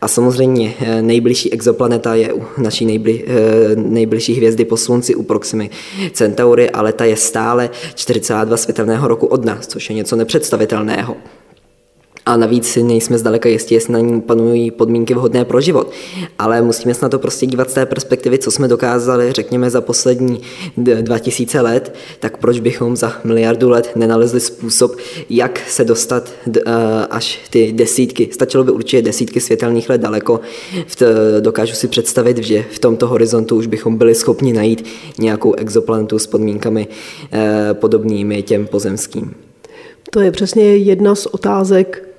A 0.00 0.08
samozřejmě 0.08 0.74
nejbližší 1.00 1.52
exoplaneta 1.52 2.14
je 2.14 2.32
u 2.32 2.44
naší 2.58 2.86
nejbli, 2.86 3.24
nejbližší 3.76 4.34
hvězdy 4.34 4.64
po 4.64 4.76
Slunci 4.76 5.14
u 5.14 5.22
Proximy 5.22 5.70
Centauri, 6.12 6.70
ale 6.70 6.92
ta 6.92 7.04
je 7.04 7.16
stále 7.16 7.70
4,2 7.94 8.69
světelného 8.70 9.08
roku 9.08 9.26
od 9.26 9.44
nás, 9.44 9.66
což 9.66 9.90
je 9.90 9.96
něco 9.96 10.16
nepředstavitelného. 10.16 11.16
A 12.26 12.36
navíc 12.36 12.68
si 12.68 12.82
nejsme 12.82 13.18
zdaleka 13.18 13.48
jistí, 13.48 13.74
jestli 13.74 13.92
na 13.92 13.98
ní 13.98 14.20
panují 14.20 14.70
podmínky 14.70 15.14
vhodné 15.14 15.44
pro 15.44 15.60
život. 15.60 15.90
Ale 16.38 16.62
musíme 16.62 16.94
se 16.94 17.04
na 17.04 17.08
to 17.08 17.18
prostě 17.18 17.46
dívat 17.46 17.70
z 17.70 17.74
té 17.74 17.86
perspektivy, 17.86 18.38
co 18.38 18.50
jsme 18.50 18.68
dokázali, 18.68 19.32
řekněme, 19.32 19.70
za 19.70 19.80
poslední 19.80 20.40
2000 20.76 21.60
let, 21.60 21.94
tak 22.20 22.36
proč 22.36 22.60
bychom 22.60 22.96
za 22.96 23.12
miliardu 23.24 23.68
let 23.68 23.92
nenalezli 23.96 24.40
způsob, 24.40 24.96
jak 25.30 25.60
se 25.68 25.84
dostat 25.84 26.32
až 27.10 27.38
ty 27.50 27.72
desítky, 27.72 28.28
stačilo 28.32 28.64
by 28.64 28.70
určitě 28.70 29.02
desítky 29.02 29.40
světelných 29.40 29.88
let 29.88 30.00
daleko. 30.00 30.40
Dokážu 31.40 31.74
si 31.74 31.88
představit, 31.88 32.38
že 32.38 32.64
v 32.70 32.78
tomto 32.78 33.06
horizontu 33.08 33.56
už 33.56 33.66
bychom 33.66 33.98
byli 33.98 34.14
schopni 34.14 34.52
najít 34.52 34.84
nějakou 35.18 35.54
exoplanetu 35.54 36.18
s 36.18 36.26
podmínkami 36.26 36.88
eh, 37.32 37.74
podobnými 37.74 38.42
těm 38.42 38.66
pozemským. 38.66 39.34
To 40.10 40.20
je 40.20 40.30
přesně 40.30 40.76
jedna 40.76 41.14
z 41.14 41.26
otázek, 41.26 42.09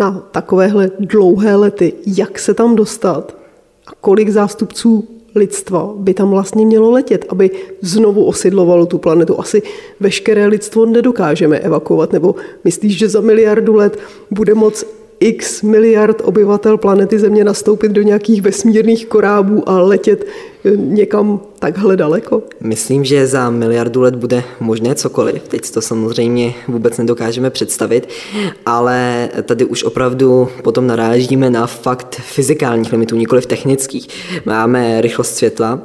na 0.00 0.28
takovéhle 0.30 0.90
dlouhé 1.00 1.56
lety, 1.56 1.92
jak 2.06 2.38
se 2.38 2.54
tam 2.54 2.76
dostat 2.76 3.36
a 3.86 3.90
kolik 4.00 4.28
zástupců 4.28 5.08
lidstva 5.34 5.92
by 5.96 6.14
tam 6.14 6.30
vlastně 6.30 6.66
mělo 6.66 6.90
letět, 6.90 7.24
aby 7.28 7.50
znovu 7.80 8.24
osidlovalo 8.24 8.86
tu 8.86 8.98
planetu. 8.98 9.40
Asi 9.40 9.62
veškeré 10.00 10.46
lidstvo 10.46 10.86
nedokážeme 10.86 11.58
evakuovat, 11.58 12.12
nebo 12.12 12.34
myslíš, 12.64 12.98
že 12.98 13.08
za 13.08 13.20
miliardu 13.20 13.74
let 13.74 13.98
bude 14.30 14.54
moc 14.54 14.84
x 15.20 15.62
miliard 15.62 16.22
obyvatel 16.24 16.78
planety 16.78 17.18
Země 17.18 17.44
nastoupit 17.44 17.92
do 17.92 18.02
nějakých 18.02 18.42
vesmírných 18.42 19.06
korábů 19.06 19.68
a 19.68 19.80
letět 19.82 20.26
někam 20.74 21.40
takhle 21.60 21.96
daleko? 21.96 22.42
Myslím, 22.60 23.04
že 23.04 23.26
za 23.26 23.50
miliardu 23.50 24.00
let 24.00 24.16
bude 24.16 24.44
možné 24.60 24.94
cokoliv. 24.94 25.48
Teď 25.48 25.70
to 25.70 25.80
samozřejmě 25.80 26.54
vůbec 26.68 26.98
nedokážeme 26.98 27.50
představit, 27.50 28.08
ale 28.66 29.28
tady 29.42 29.64
už 29.64 29.84
opravdu 29.84 30.48
potom 30.62 30.86
narážíme 30.86 31.50
na 31.50 31.66
fakt 31.66 32.14
fyzikálních 32.14 32.92
limitů, 32.92 33.16
nikoliv 33.16 33.46
technických. 33.46 34.08
Máme 34.46 35.00
rychlost 35.00 35.34
světla 35.34 35.80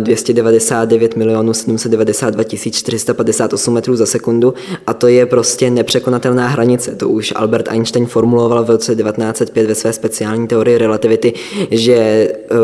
299 0.00 1.12
eh, 1.14 1.18
milionů 1.18 1.54
792 1.54 2.44
458 2.44 3.74
metrů 3.74 3.96
za 3.96 4.06
sekundu 4.06 4.54
a 4.86 4.94
to 4.94 5.08
je 5.08 5.26
prostě 5.26 5.70
nepřekonatelná 5.70 6.48
hranice. 6.48 6.94
To 6.94 7.08
už 7.08 7.32
Albert 7.36 7.68
Einstein 7.68 8.06
formuloval 8.06 8.64
v 8.64 8.70
roce 8.70 8.96
1905 8.96 9.66
ve 9.66 9.74
své 9.74 9.92
speciální 9.92 10.48
teorii 10.48 10.78
relativity, 10.78 11.32
že 11.70 12.28
uh, 12.50 12.58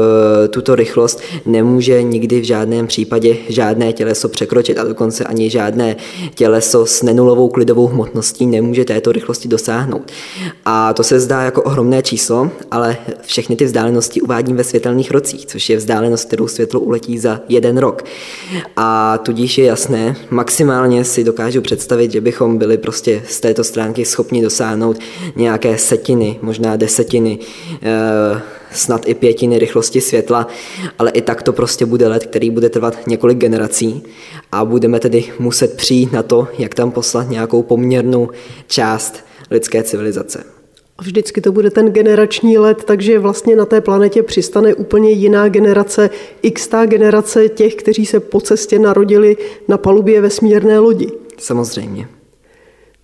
tuto 0.50 0.74
rychlost 0.74 1.20
nemůže 1.46 2.02
nikdo 2.02 2.19
nikdy 2.20 2.40
v 2.40 2.44
žádném 2.44 2.86
případě 2.86 3.36
žádné 3.48 3.92
těleso 3.92 4.28
překročit 4.28 4.78
a 4.78 4.84
dokonce 4.84 5.24
ani 5.24 5.50
žádné 5.50 5.96
těleso 6.34 6.86
s 6.86 7.02
nenulovou 7.02 7.48
klidovou 7.48 7.86
hmotností 7.86 8.46
nemůže 8.46 8.84
této 8.84 9.12
rychlosti 9.12 9.48
dosáhnout. 9.48 10.12
A 10.64 10.92
to 10.92 11.02
se 11.02 11.20
zdá 11.20 11.42
jako 11.42 11.62
ohromné 11.62 12.02
číslo, 12.02 12.50
ale 12.70 12.96
všechny 13.22 13.56
ty 13.56 13.64
vzdálenosti 13.64 14.20
uvádím 14.20 14.56
ve 14.56 14.64
světelných 14.64 15.10
rocích, 15.10 15.46
což 15.46 15.70
je 15.70 15.76
vzdálenost, 15.76 16.24
kterou 16.24 16.48
světlo 16.48 16.80
uletí 16.80 17.18
za 17.18 17.40
jeden 17.48 17.78
rok. 17.78 18.04
A 18.76 19.18
tudíž 19.18 19.58
je 19.58 19.64
jasné, 19.64 20.16
maximálně 20.30 21.04
si 21.04 21.24
dokážu 21.24 21.60
představit, 21.60 22.12
že 22.12 22.20
bychom 22.20 22.58
byli 22.58 22.78
prostě 22.78 23.22
z 23.28 23.40
této 23.40 23.64
stránky 23.64 24.04
schopni 24.04 24.42
dosáhnout 24.42 24.98
nějaké 25.36 25.78
setiny, 25.78 26.38
možná 26.42 26.76
desetiny, 26.76 27.38
eh, 27.82 28.59
snad 28.72 29.08
i 29.08 29.14
pětiny 29.14 29.58
rychlosti 29.58 30.00
světla, 30.00 30.46
ale 30.98 31.10
i 31.10 31.22
tak 31.22 31.42
to 31.42 31.52
prostě 31.52 31.86
bude 31.86 32.08
let, 32.08 32.26
který 32.26 32.50
bude 32.50 32.68
trvat 32.68 33.06
několik 33.06 33.38
generací 33.38 34.02
a 34.52 34.64
budeme 34.64 35.00
tedy 35.00 35.24
muset 35.38 35.76
přijít 35.76 36.12
na 36.12 36.22
to, 36.22 36.48
jak 36.58 36.74
tam 36.74 36.90
poslat 36.90 37.30
nějakou 37.30 37.62
poměrnou 37.62 38.28
část 38.66 39.24
lidské 39.50 39.82
civilizace. 39.82 40.44
Vždycky 41.00 41.40
to 41.40 41.52
bude 41.52 41.70
ten 41.70 41.92
generační 41.92 42.58
let, 42.58 42.84
takže 42.84 43.18
vlastně 43.18 43.56
na 43.56 43.64
té 43.64 43.80
planetě 43.80 44.22
přistane 44.22 44.74
úplně 44.74 45.10
jiná 45.10 45.48
generace, 45.48 46.10
x 46.42 46.68
generace 46.86 47.48
těch, 47.48 47.74
kteří 47.74 48.06
se 48.06 48.20
po 48.20 48.40
cestě 48.40 48.78
narodili 48.78 49.36
na 49.68 49.78
palubě 49.78 50.20
vesmírné 50.20 50.78
lodi. 50.78 51.08
Samozřejmě. 51.38 52.08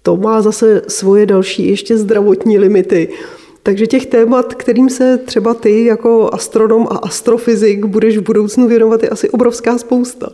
To 0.03 0.17
má 0.17 0.43
zase 0.43 0.83
svoje 0.89 1.27
další 1.27 1.69
ještě 1.69 1.99
zdravotní 1.99 2.59
limity. 2.59 3.09
Takže 3.67 3.87
těch 3.87 4.07
témat, 4.07 4.55
kterým 4.55 4.91
se 4.91 5.19
třeba 5.19 5.55
ty 5.55 5.85
jako 5.85 6.31
astronom 6.33 6.89
a 6.91 6.97
astrofyzik 6.97 7.85
budeš 7.85 8.19
v 8.19 8.23
budoucnu 8.23 8.69
věnovat, 8.69 9.03
je 9.03 9.09
asi 9.09 9.31
obrovská 9.31 9.79
spousta. 9.79 10.29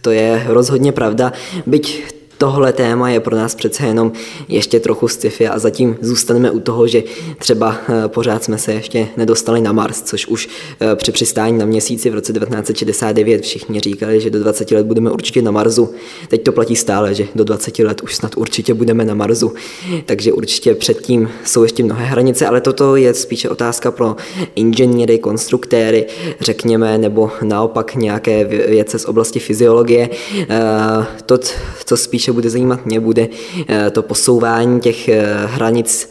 To 0.00 0.10
je 0.10 0.44
rozhodně 0.46 0.92
pravda, 0.92 1.32
byť 1.66 2.04
tohle 2.42 2.72
téma 2.72 3.10
je 3.10 3.20
pro 3.20 3.36
nás 3.36 3.54
přece 3.54 3.86
jenom 3.86 4.12
ještě 4.48 4.80
trochu 4.80 5.08
sci-fi 5.08 5.48
a 5.48 5.58
zatím 5.58 5.96
zůstaneme 6.00 6.50
u 6.50 6.60
toho, 6.60 6.86
že 6.86 7.02
třeba 7.38 7.76
eh, 7.88 8.08
pořád 8.08 8.44
jsme 8.44 8.58
se 8.58 8.72
ještě 8.72 9.08
nedostali 9.16 9.60
na 9.60 9.72
Mars, 9.72 10.02
což 10.02 10.26
už 10.26 10.48
eh, 10.80 10.96
při 10.96 11.12
přistání 11.12 11.58
na 11.58 11.64
měsíci 11.64 12.10
v 12.10 12.14
roce 12.14 12.32
1969 12.32 13.42
všichni 13.42 13.80
říkali, 13.80 14.20
že 14.20 14.30
do 14.30 14.40
20 14.40 14.70
let 14.70 14.86
budeme 14.86 15.10
určitě 15.10 15.42
na 15.42 15.50
Marsu. 15.50 15.90
Teď 16.28 16.42
to 16.42 16.52
platí 16.52 16.76
stále, 16.76 17.14
že 17.14 17.26
do 17.34 17.44
20 17.44 17.78
let 17.78 18.00
už 18.00 18.14
snad 18.14 18.36
určitě 18.36 18.74
budeme 18.74 19.04
na 19.04 19.14
Marsu. 19.14 19.52
Takže 20.06 20.32
určitě 20.32 20.74
předtím 20.74 21.30
jsou 21.44 21.62
ještě 21.62 21.84
mnohé 21.84 22.04
hranice, 22.04 22.46
ale 22.46 22.60
toto 22.60 22.96
je 22.96 23.14
spíše 23.14 23.48
otázka 23.48 23.90
pro 23.90 24.16
inženýry, 24.54 25.18
konstruktéry, 25.18 26.06
řekněme, 26.40 26.98
nebo 26.98 27.30
naopak 27.42 27.94
nějaké 27.94 28.44
vědce 28.44 28.98
z 28.98 29.04
oblasti 29.04 29.38
fyziologie. 29.38 30.10
Eh, 30.48 31.06
to, 31.26 31.38
co 31.84 31.96
spíše 31.96 32.31
bude 32.32 32.50
zajímat 32.50 32.86
mě, 32.86 33.00
bude 33.00 33.28
eh, 33.68 33.90
to 33.90 34.02
posouvání 34.02 34.80
těch 34.80 35.08
eh, 35.08 35.46
hranic 35.46 36.10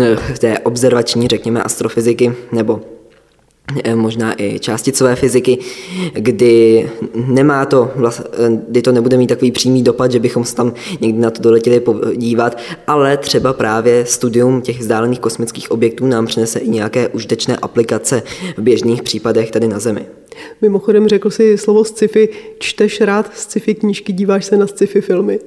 eh, 0.00 0.16
té 0.38 0.58
observační, 0.58 1.28
řekněme, 1.28 1.62
astrofyziky, 1.62 2.32
nebo 2.52 2.80
možná 3.94 4.42
i 4.42 4.58
částicové 4.58 5.16
fyziky, 5.16 5.58
kdy 6.12 6.90
nemá 7.14 7.66
to, 7.66 7.90
kdy 8.68 8.82
to 8.82 8.92
nebude 8.92 9.16
mít 9.16 9.26
takový 9.26 9.52
přímý 9.52 9.82
dopad, 9.82 10.12
že 10.12 10.18
bychom 10.18 10.44
se 10.44 10.56
tam 10.56 10.72
někdy 11.00 11.18
na 11.18 11.30
to 11.30 11.42
doletěli 11.42 11.80
podívat, 11.80 12.58
ale 12.86 13.16
třeba 13.16 13.52
právě 13.52 14.06
studium 14.06 14.62
těch 14.62 14.80
vzdálených 14.80 15.20
kosmických 15.20 15.70
objektů 15.70 16.06
nám 16.06 16.26
přinese 16.26 16.58
i 16.58 16.68
nějaké 16.68 17.08
užitečné 17.08 17.56
aplikace 17.56 18.22
v 18.56 18.62
běžných 18.62 19.02
případech 19.02 19.50
tady 19.50 19.68
na 19.68 19.78
Zemi. 19.78 20.06
Mimochodem 20.60 21.08
řekl 21.08 21.30
si 21.30 21.58
slovo 21.58 21.84
sci-fi, 21.84 22.28
čteš 22.58 23.00
rád 23.00 23.30
sci-fi 23.36 23.74
knížky, 23.74 24.12
díváš 24.12 24.44
se 24.44 24.56
na 24.56 24.66
sci-fi 24.66 25.00
filmy? 25.00 25.38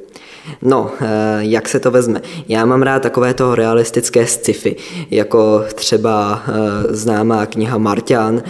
No, 0.62 0.92
eh, 1.02 1.06
jak 1.40 1.70
se 1.70 1.80
to 1.80 1.92
vezme? 1.92 2.22
Já 2.48 2.66
mám 2.66 2.82
rád 2.82 3.02
takovéto 3.02 3.56
realistické 3.56 4.28
sci-fi, 4.28 4.76
jako 5.12 5.64
třeba 5.76 6.44
eh, 6.48 6.54
známá 6.90 7.46
kniha 7.46 7.78
Martian 7.78 8.44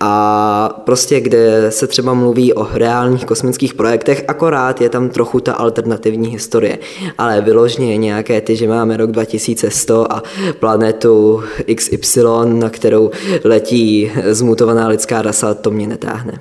a 0.00 0.82
prostě 0.84 1.20
kde 1.20 1.70
se 1.70 1.86
třeba 1.86 2.14
mluví 2.14 2.54
o 2.54 2.68
reálných 2.72 3.24
kosmických 3.24 3.74
projektech, 3.74 4.24
akorát 4.28 4.80
je 4.80 4.88
tam 4.88 5.08
trochu 5.08 5.40
ta 5.40 5.52
alternativní 5.52 6.28
historie. 6.28 6.78
Ale 7.18 7.40
vyložně 7.40 7.96
nějaké 7.96 8.40
ty, 8.40 8.56
že 8.56 8.68
máme 8.68 8.96
rok 8.96 9.10
2100 9.10 10.12
a 10.12 10.22
planetu 10.60 11.42
XY, 11.74 12.22
na 12.44 12.70
kterou 12.70 13.10
letí 13.44 14.12
zmutovaná 14.30 14.88
lidská 14.88 15.22
rasa, 15.22 15.54
to 15.54 15.70
mě 15.70 15.86
netáhne. 15.86 16.38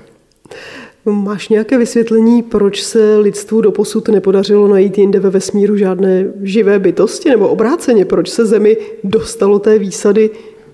Máš 1.10 1.50
nějaké 1.50 1.78
vysvětlení, 1.78 2.44
proč 2.44 2.84
se 2.84 3.18
lidstvu 3.18 3.62
doposud 3.62 4.08
nepodařilo 4.08 4.68
najít 4.68 4.98
jinde 4.98 5.20
ve 5.20 5.30
vesmíru 5.30 5.78
žádné 5.78 6.34
živé 6.42 6.80
bytosti, 6.80 7.30
nebo 7.30 7.48
obráceně, 7.48 8.06
proč 8.06 8.30
se 8.30 8.46
Zemi 8.46 8.78
dostalo 9.04 9.60
té 9.60 9.80
výsady 9.80 10.30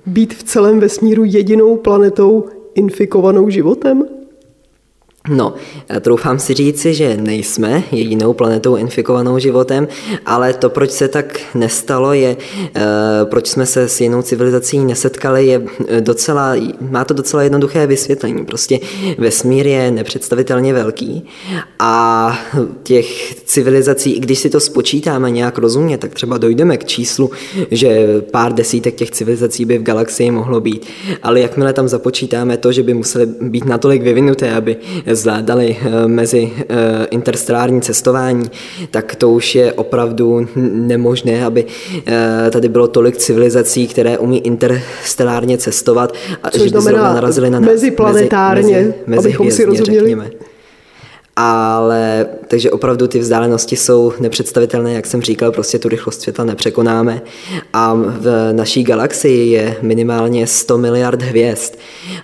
být 0.06 0.34
v 0.34 0.44
celém 0.44 0.80
vesmíru 0.80 1.24
jedinou 1.26 1.78
planetou 1.78 2.46
infikovanou 2.76 3.50
životem? 3.50 4.06
No, 5.30 5.54
troufám 6.02 6.40
si 6.40 6.54
říci, 6.54 6.94
že 6.94 7.18
nejsme 7.18 7.84
jedinou 7.92 8.34
planetou 8.34 8.76
infikovanou 8.76 9.40
životem, 9.40 9.88
ale 10.26 10.54
to, 10.54 10.70
proč 10.70 10.92
se 10.92 11.08
tak 11.08 11.40
nestalo, 11.56 12.14
je, 12.14 12.38
eh, 12.76 12.82
proč 13.26 13.48
jsme 13.48 13.66
se 13.66 13.90
s 13.90 14.02
jinou 14.02 14.22
civilizací 14.22 14.80
nesetkali, 14.80 15.48
je 15.48 15.62
docela, 16.00 16.56
má 16.92 17.06
to 17.06 17.14
docela 17.14 17.44
jednoduché 17.44 17.88
vysvětlení. 17.88 18.46
Prostě 18.46 18.80
vesmír 19.18 19.68
je 19.68 19.92
nepředstavitelně 19.92 20.74
velký 20.74 21.26
a 21.80 22.40
těch 22.84 23.36
civilizací, 23.46 24.12
i 24.12 24.20
když 24.20 24.40
si 24.40 24.50
to 24.50 24.60
spočítáme 24.60 25.32
nějak 25.32 25.58
rozumně, 25.58 25.98
tak 25.98 26.14
třeba 26.14 26.38
dojdeme 26.38 26.78
k 26.78 26.86
číslu, 26.86 27.32
že 27.72 28.22
pár 28.32 28.54
desítek 28.54 28.96
těch 28.96 29.12
civilizací 29.12 29.66
by 29.66 29.78
v 29.78 29.84
galaxii 29.84 30.32
mohlo 30.32 30.62
být. 30.62 30.86
Ale 31.24 31.40
jakmile 31.40 31.74
tam 31.74 31.88
započítáme 31.88 32.58
to, 32.58 32.72
že 32.72 32.84
by 32.84 32.94
museli 32.94 33.26
být 33.42 33.66
natolik 33.66 34.02
vyvinuté, 34.02 34.54
aby 34.54 34.78
zvládali 35.16 35.78
eh, 35.82 36.08
mezi 36.08 36.54
eh, 36.58 37.08
interstelární 37.12 37.82
cestování, 37.82 38.52
tak 38.92 39.16
to 39.16 39.30
už 39.30 39.56
je 39.56 39.74
opravdu 39.74 40.48
nemožné, 40.72 41.46
aby 41.46 41.66
eh, 42.06 42.52
tady 42.52 42.70
bylo 42.70 42.88
tolik 42.88 43.18
civilizací, 43.18 43.88
které 43.88 44.18
umí 44.18 44.46
interstelárně 44.46 45.58
cestovat 45.58 46.14
a 46.44 46.52
Což 46.52 46.62
že 46.62 46.70
by 46.70 46.82
zrovna 46.82 47.14
narazili 47.14 47.50
na 47.50 47.60
nás. 47.60 47.70
Meziplanetárně, 47.70 48.78
mezi, 48.78 48.94
mezi, 49.08 49.20
abychom 49.20 49.52
si 49.52 49.66
rozuměli. 49.66 50.00
Řekněme 50.00 50.32
ale 51.36 52.26
takže 52.52 52.72
opravdu 52.72 53.08
ty 53.08 53.20
vzdálenosti 53.20 53.76
jsou 53.76 54.14
nepředstavitelné, 54.20 54.94
jak 54.94 55.06
jsem 55.06 55.22
říkal, 55.22 55.52
prostě 55.52 55.80
tu 55.80 55.90
rychlost 55.90 56.22
světla 56.22 56.46
nepřekonáme 56.46 57.22
a 57.74 57.94
v 57.94 58.54
naší 58.54 58.84
galaxii 58.84 59.52
je 59.52 59.76
minimálně 59.82 60.48
100 60.48 60.78
miliard 60.78 61.22
hvězd 61.22 61.74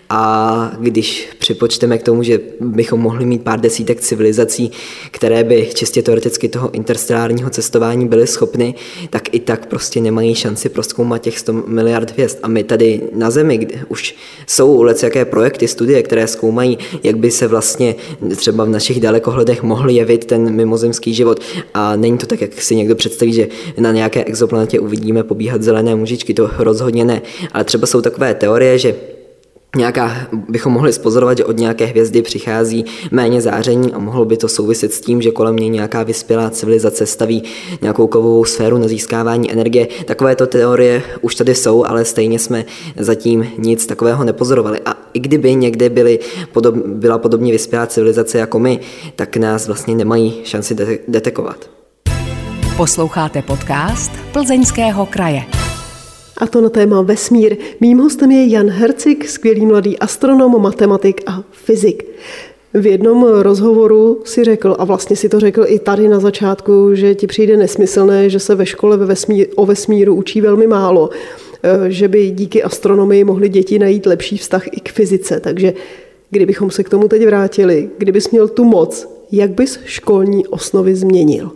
a 0.10 0.72
když 0.80 1.30
připočteme 1.40 1.98
k 1.98 2.04
tomu, 2.04 2.24
že 2.24 2.40
bychom 2.60 3.00
mohli 3.00 3.26
mít 3.26 3.44
pár 3.44 3.60
desítek 3.60 4.02
civilizací, 4.02 4.72
které 5.12 5.44
by 5.44 5.70
čistě 5.74 6.02
teoreticky 6.02 6.50
toho 6.50 6.72
interstelárního 6.72 7.50
cestování 7.50 8.08
byly 8.08 8.28
schopny, 8.28 8.76
tak 9.10 9.34
i 9.36 9.40
tak 9.40 9.66
prostě 9.66 10.02
nemají 10.02 10.36
šanci 10.36 10.70
proskoumat 10.70 11.22
těch 11.22 11.40
100 11.40 11.54
miliard 11.54 12.12
hvězd. 12.12 12.38
A 12.44 12.48
my 12.48 12.64
tady 12.64 13.02
na 13.16 13.32
Zemi, 13.32 13.58
kde 13.58 13.80
už 13.88 14.16
jsou 14.48 14.88
jaké 15.04 15.26
projekty, 15.26 15.68
studie, 15.68 16.04
které 16.04 16.28
zkoumají, 16.28 16.78
jak 17.04 17.18
by 17.18 17.32
se 17.32 17.48
vlastně 17.48 17.96
třeba 18.36 18.66
v 18.66 18.70
našich 18.70 19.00
dalekohledech 19.00 19.64
mohl 19.64 19.90
jevit 19.90 20.17
ten 20.26 20.56
mimozemský 20.56 21.14
život. 21.14 21.40
A 21.74 21.96
není 21.96 22.18
to 22.18 22.26
tak, 22.26 22.42
jak 22.42 22.62
si 22.62 22.76
někdo 22.76 22.96
představí, 22.96 23.34
že 23.34 23.48
na 23.80 23.92
nějaké 23.92 24.24
exoplanetě 24.24 24.80
uvidíme 24.80 25.24
pobíhat 25.24 25.64
zelené 25.64 25.96
mužičky, 25.96 26.34
to 26.34 26.50
rozhodně 26.58 27.06
ne. 27.06 27.22
Ale 27.52 27.64
třeba 27.64 27.88
jsou 27.88 28.02
takové 28.02 28.34
teorie, 28.34 28.80
že 28.80 28.96
nějaká, 29.76 30.28
bychom 30.50 30.74
mohli 30.74 30.94
spozorovat, 30.94 31.38
že 31.38 31.46
od 31.46 31.58
nějaké 31.58 31.86
hvězdy 31.86 32.22
přichází 32.22 32.86
méně 33.12 33.42
záření 33.42 33.94
a 33.94 34.00
mohlo 34.00 34.26
by 34.26 34.38
to 34.38 34.48
souviset 34.48 34.94
s 34.94 35.02
tím, 35.02 35.22
že 35.22 35.32
kolem 35.32 35.56
něj 35.56 35.70
nějaká 35.70 36.04
vyspělá 36.04 36.50
civilizace 36.50 37.06
staví 37.06 37.44
nějakou 37.82 38.08
kovovou 38.08 38.46
sféru 38.46 38.78
na 38.78 38.88
získávání 38.88 39.52
energie. 39.52 39.88
Takovéto 40.06 40.48
teorie 40.48 41.04
už 41.22 41.36
tady 41.36 41.56
jsou, 41.56 41.86
ale 41.86 42.06
stejně 42.06 42.40
jsme 42.40 42.66
zatím 42.98 43.48
nic 43.58 43.86
takového 43.86 44.24
nepozorovali. 44.24 44.80
A 44.86 44.98
i 45.14 45.20
kdyby 45.20 45.56
někde 45.56 45.90
byly 45.90 46.20
podob, 46.52 46.76
byla 46.76 47.18
podobně 47.18 47.52
vyspělá 47.52 47.88
civilizace 47.88 48.38
jako 48.38 48.60
my, 48.60 48.80
tak 49.16 49.38
nás 49.38 49.68
vlastně 49.68 49.96
nemají 49.96 50.42
šanci 50.44 50.76
detekovat. 51.08 51.70
Posloucháte 52.78 53.42
podcast 53.42 54.12
Plzeňského 54.32 55.06
kraje 55.06 55.44
a 56.38 56.48
to 56.48 56.62
na 56.62 56.70
téma 56.70 57.02
vesmír. 57.02 57.58
Mým 57.82 57.98
hostem 57.98 58.32
je 58.32 58.48
Jan 58.48 58.70
Hercik, 58.70 59.30
skvělý 59.30 59.66
mladý 59.66 60.00
astronom, 60.00 60.62
matematik 60.62 61.22
a 61.26 61.44
fyzik. 61.52 62.06
V 62.74 62.86
jednom 62.86 63.24
rozhovoru 63.24 64.22
si 64.26 64.44
řekl, 64.44 64.76
a 64.80 64.86
vlastně 64.86 65.16
si 65.16 65.30
to 65.30 65.40
řekl 65.40 65.66
i 65.68 65.80
tady 65.80 66.08
na 66.08 66.20
začátku, 66.20 66.96
že 66.96 67.16
ti 67.16 67.28
přijde 67.28 67.58
nesmyslné, 67.58 68.30
že 68.30 68.40
se 68.40 68.56
ve 68.56 68.66
škole 68.66 68.98
ve 68.98 69.06
vesmír, 69.06 69.48
o 69.56 69.66
vesmíru 69.66 70.16
učí 70.16 70.42
velmi 70.42 70.68
málo, 70.68 71.10
eh, 71.64 71.92
že 71.92 72.08
by 72.08 72.30
díky 72.30 72.64
astronomii 72.64 73.24
mohly 73.24 73.50
děti 73.50 73.80
najít 73.80 74.06
lepší 74.06 74.38
vztah 74.38 74.68
i 74.68 74.80
k 74.80 74.90
fyzice. 74.92 75.40
Takže 75.40 75.74
Kdybychom 76.30 76.72
se 76.72 76.84
k 76.84 76.90
tomu 76.90 77.08
teď 77.08 77.26
vrátili, 77.26 77.90
kdybys 77.98 78.30
měl 78.30 78.48
tu 78.48 78.64
moc, 78.64 79.08
jak 79.32 79.52
bys 79.52 79.80
školní 79.86 80.48
osnovy 80.48 80.96
změnil? 80.96 81.52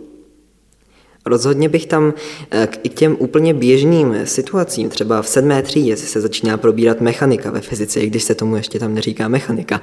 Rozhodně 1.26 1.68
bych 1.68 1.86
tam 1.86 2.14
eh, 2.50 2.66
k 2.66 2.78
i 2.82 2.88
těm 2.88 3.16
úplně 3.18 3.54
běžným 3.54 4.16
situacím, 4.24 4.88
třeba 4.88 5.22
v 5.22 5.28
sedmé 5.28 5.62
třídě 5.62 5.96
se 5.96 6.20
začíná 6.20 6.56
probírat 6.56 7.00
mechanika 7.00 7.50
ve 7.50 7.60
fyzice, 7.60 8.00
i 8.00 8.06
když 8.06 8.24
se 8.24 8.34
tomu 8.34 8.56
ještě 8.56 8.78
tam 8.78 8.94
neříká 8.94 9.28
mechanika, 9.28 9.80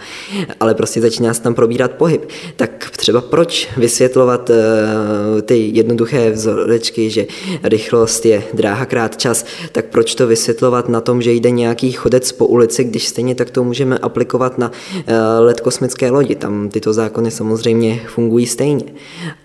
ale 0.60 0.73
prostě 0.73 1.02
začíná 1.02 1.34
se 1.34 1.41
tam 1.41 1.54
probírat 1.54 1.91
pohyb. 1.91 2.30
Tak 2.56 2.91
třeba 2.97 3.21
proč 3.21 3.69
vysvětlovat 3.78 4.49
uh, 4.49 4.56
ty 5.41 5.71
jednoduché 5.73 6.32
vzorečky, 6.32 7.10
že 7.10 7.25
rychlost 7.63 8.25
je 8.25 8.43
dráha 8.54 8.86
krát 8.86 9.17
čas, 9.17 9.45
tak 9.71 9.86
proč 9.86 10.15
to 10.15 10.28
vysvětlovat 10.28 10.89
na 10.89 11.02
tom, 11.02 11.21
že 11.21 11.32
jde 11.32 11.52
nějaký 11.52 11.91
chodec 11.91 12.32
po 12.32 12.45
ulici, 12.45 12.84
když 12.84 13.08
stejně 13.08 13.36
tak 13.36 13.49
to 13.49 13.63
můžeme 13.63 13.97
aplikovat 13.97 14.58
na 14.58 14.71
uh, 14.71 15.13
let 15.39 15.62
kosmické 15.62 16.12
lodi. 16.12 16.36
Tam 16.36 16.69
tyto 16.69 16.93
zákony 16.93 17.32
samozřejmě 17.32 18.02
fungují 18.08 18.45
stejně. 18.45 18.86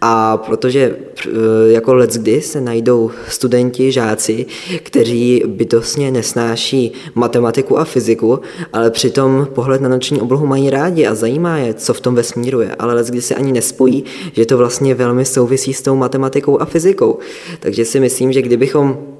A 0.00 0.36
protože 0.36 0.96
uh, 1.26 1.32
jak 1.66 1.83
jako 1.84 1.94
let 1.94 2.12
kdy 2.12 2.40
se 2.40 2.60
najdou 2.60 3.10
studenti, 3.28 3.92
žáci, 3.92 4.46
kteří 4.82 5.42
bytostně 5.46 6.10
nesnáší 6.10 6.92
matematiku 7.14 7.78
a 7.78 7.84
fyziku, 7.84 8.40
ale 8.72 8.90
přitom 8.90 9.48
pohled 9.54 9.80
na 9.80 9.88
noční 9.88 10.20
oblohu 10.20 10.46
mají 10.46 10.70
rádi 10.70 11.06
a 11.06 11.14
zajímá 11.14 11.58
je, 11.58 11.74
co 11.74 11.94
v 11.94 12.00
tom 12.00 12.14
vesmíru 12.14 12.60
je, 12.60 12.74
ale 12.78 12.94
let 12.94 13.06
kdy 13.06 13.22
se 13.22 13.34
ani 13.34 13.52
nespojí, 13.52 14.04
že 14.32 14.46
to 14.46 14.58
vlastně 14.58 14.94
velmi 14.94 15.24
souvisí 15.24 15.74
s 15.74 15.82
tou 15.82 15.96
matematikou 15.96 16.60
a 16.60 16.64
fyzikou. 16.64 17.18
Takže 17.60 17.84
si 17.84 18.00
myslím, 18.00 18.32
že 18.32 18.42
kdybychom 18.42 19.13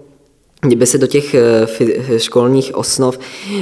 Kdyby 0.65 0.87
se 0.87 0.99
do 0.99 1.07
těch 1.07 1.35
eh, 1.35 2.19
školních 2.19 2.75
osnov 2.75 3.19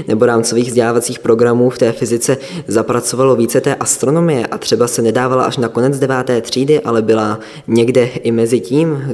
nebo 0.08 0.26
rámcových 0.26 0.68
vzdělávacích 0.68 1.18
programů 1.18 1.70
v 1.70 1.78
té 1.78 1.92
fyzice 1.92 2.36
zapracovalo 2.66 3.36
více 3.36 3.60
té 3.60 3.74
astronomie 3.74 4.46
a 4.46 4.58
třeba 4.58 4.88
se 4.88 5.02
nedávala 5.02 5.44
až 5.44 5.56
na 5.56 5.68
konec 5.68 5.98
deváté 5.98 6.40
třídy, 6.40 6.80
ale 6.80 7.02
byla 7.02 7.40
někde 7.66 8.04
i 8.04 8.32
mezi 8.32 8.60
tím 8.60 9.04
eh, 9.08 9.12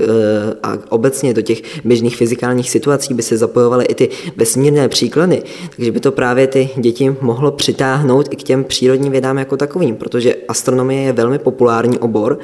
a 0.63 0.79
obecně 0.89 1.35
do 1.35 1.43
těch 1.43 1.85
běžných 1.85 2.17
fyzikálních 2.17 2.71
situací 2.71 3.15
by 3.15 3.23
se 3.23 3.37
zapojovaly 3.37 3.85
i 3.85 3.95
ty 3.95 4.09
vesmírné 4.37 4.89
příklady, 4.89 5.43
takže 5.77 5.93
by 5.93 6.01
to 6.01 6.13
právě 6.13 6.47
ty 6.47 6.71
děti 6.77 7.17
mohlo 7.21 7.51
přitáhnout 7.53 8.29
i 8.31 8.37
k 8.37 8.43
těm 8.43 8.65
přírodním 8.65 9.13
vědám 9.13 9.39
jako 9.39 9.57
takovým, 9.57 9.97
protože 9.97 10.35
astronomie 10.49 11.03
je 11.03 11.13
velmi 11.13 11.39
populární 11.39 11.99
obor, 11.99 12.39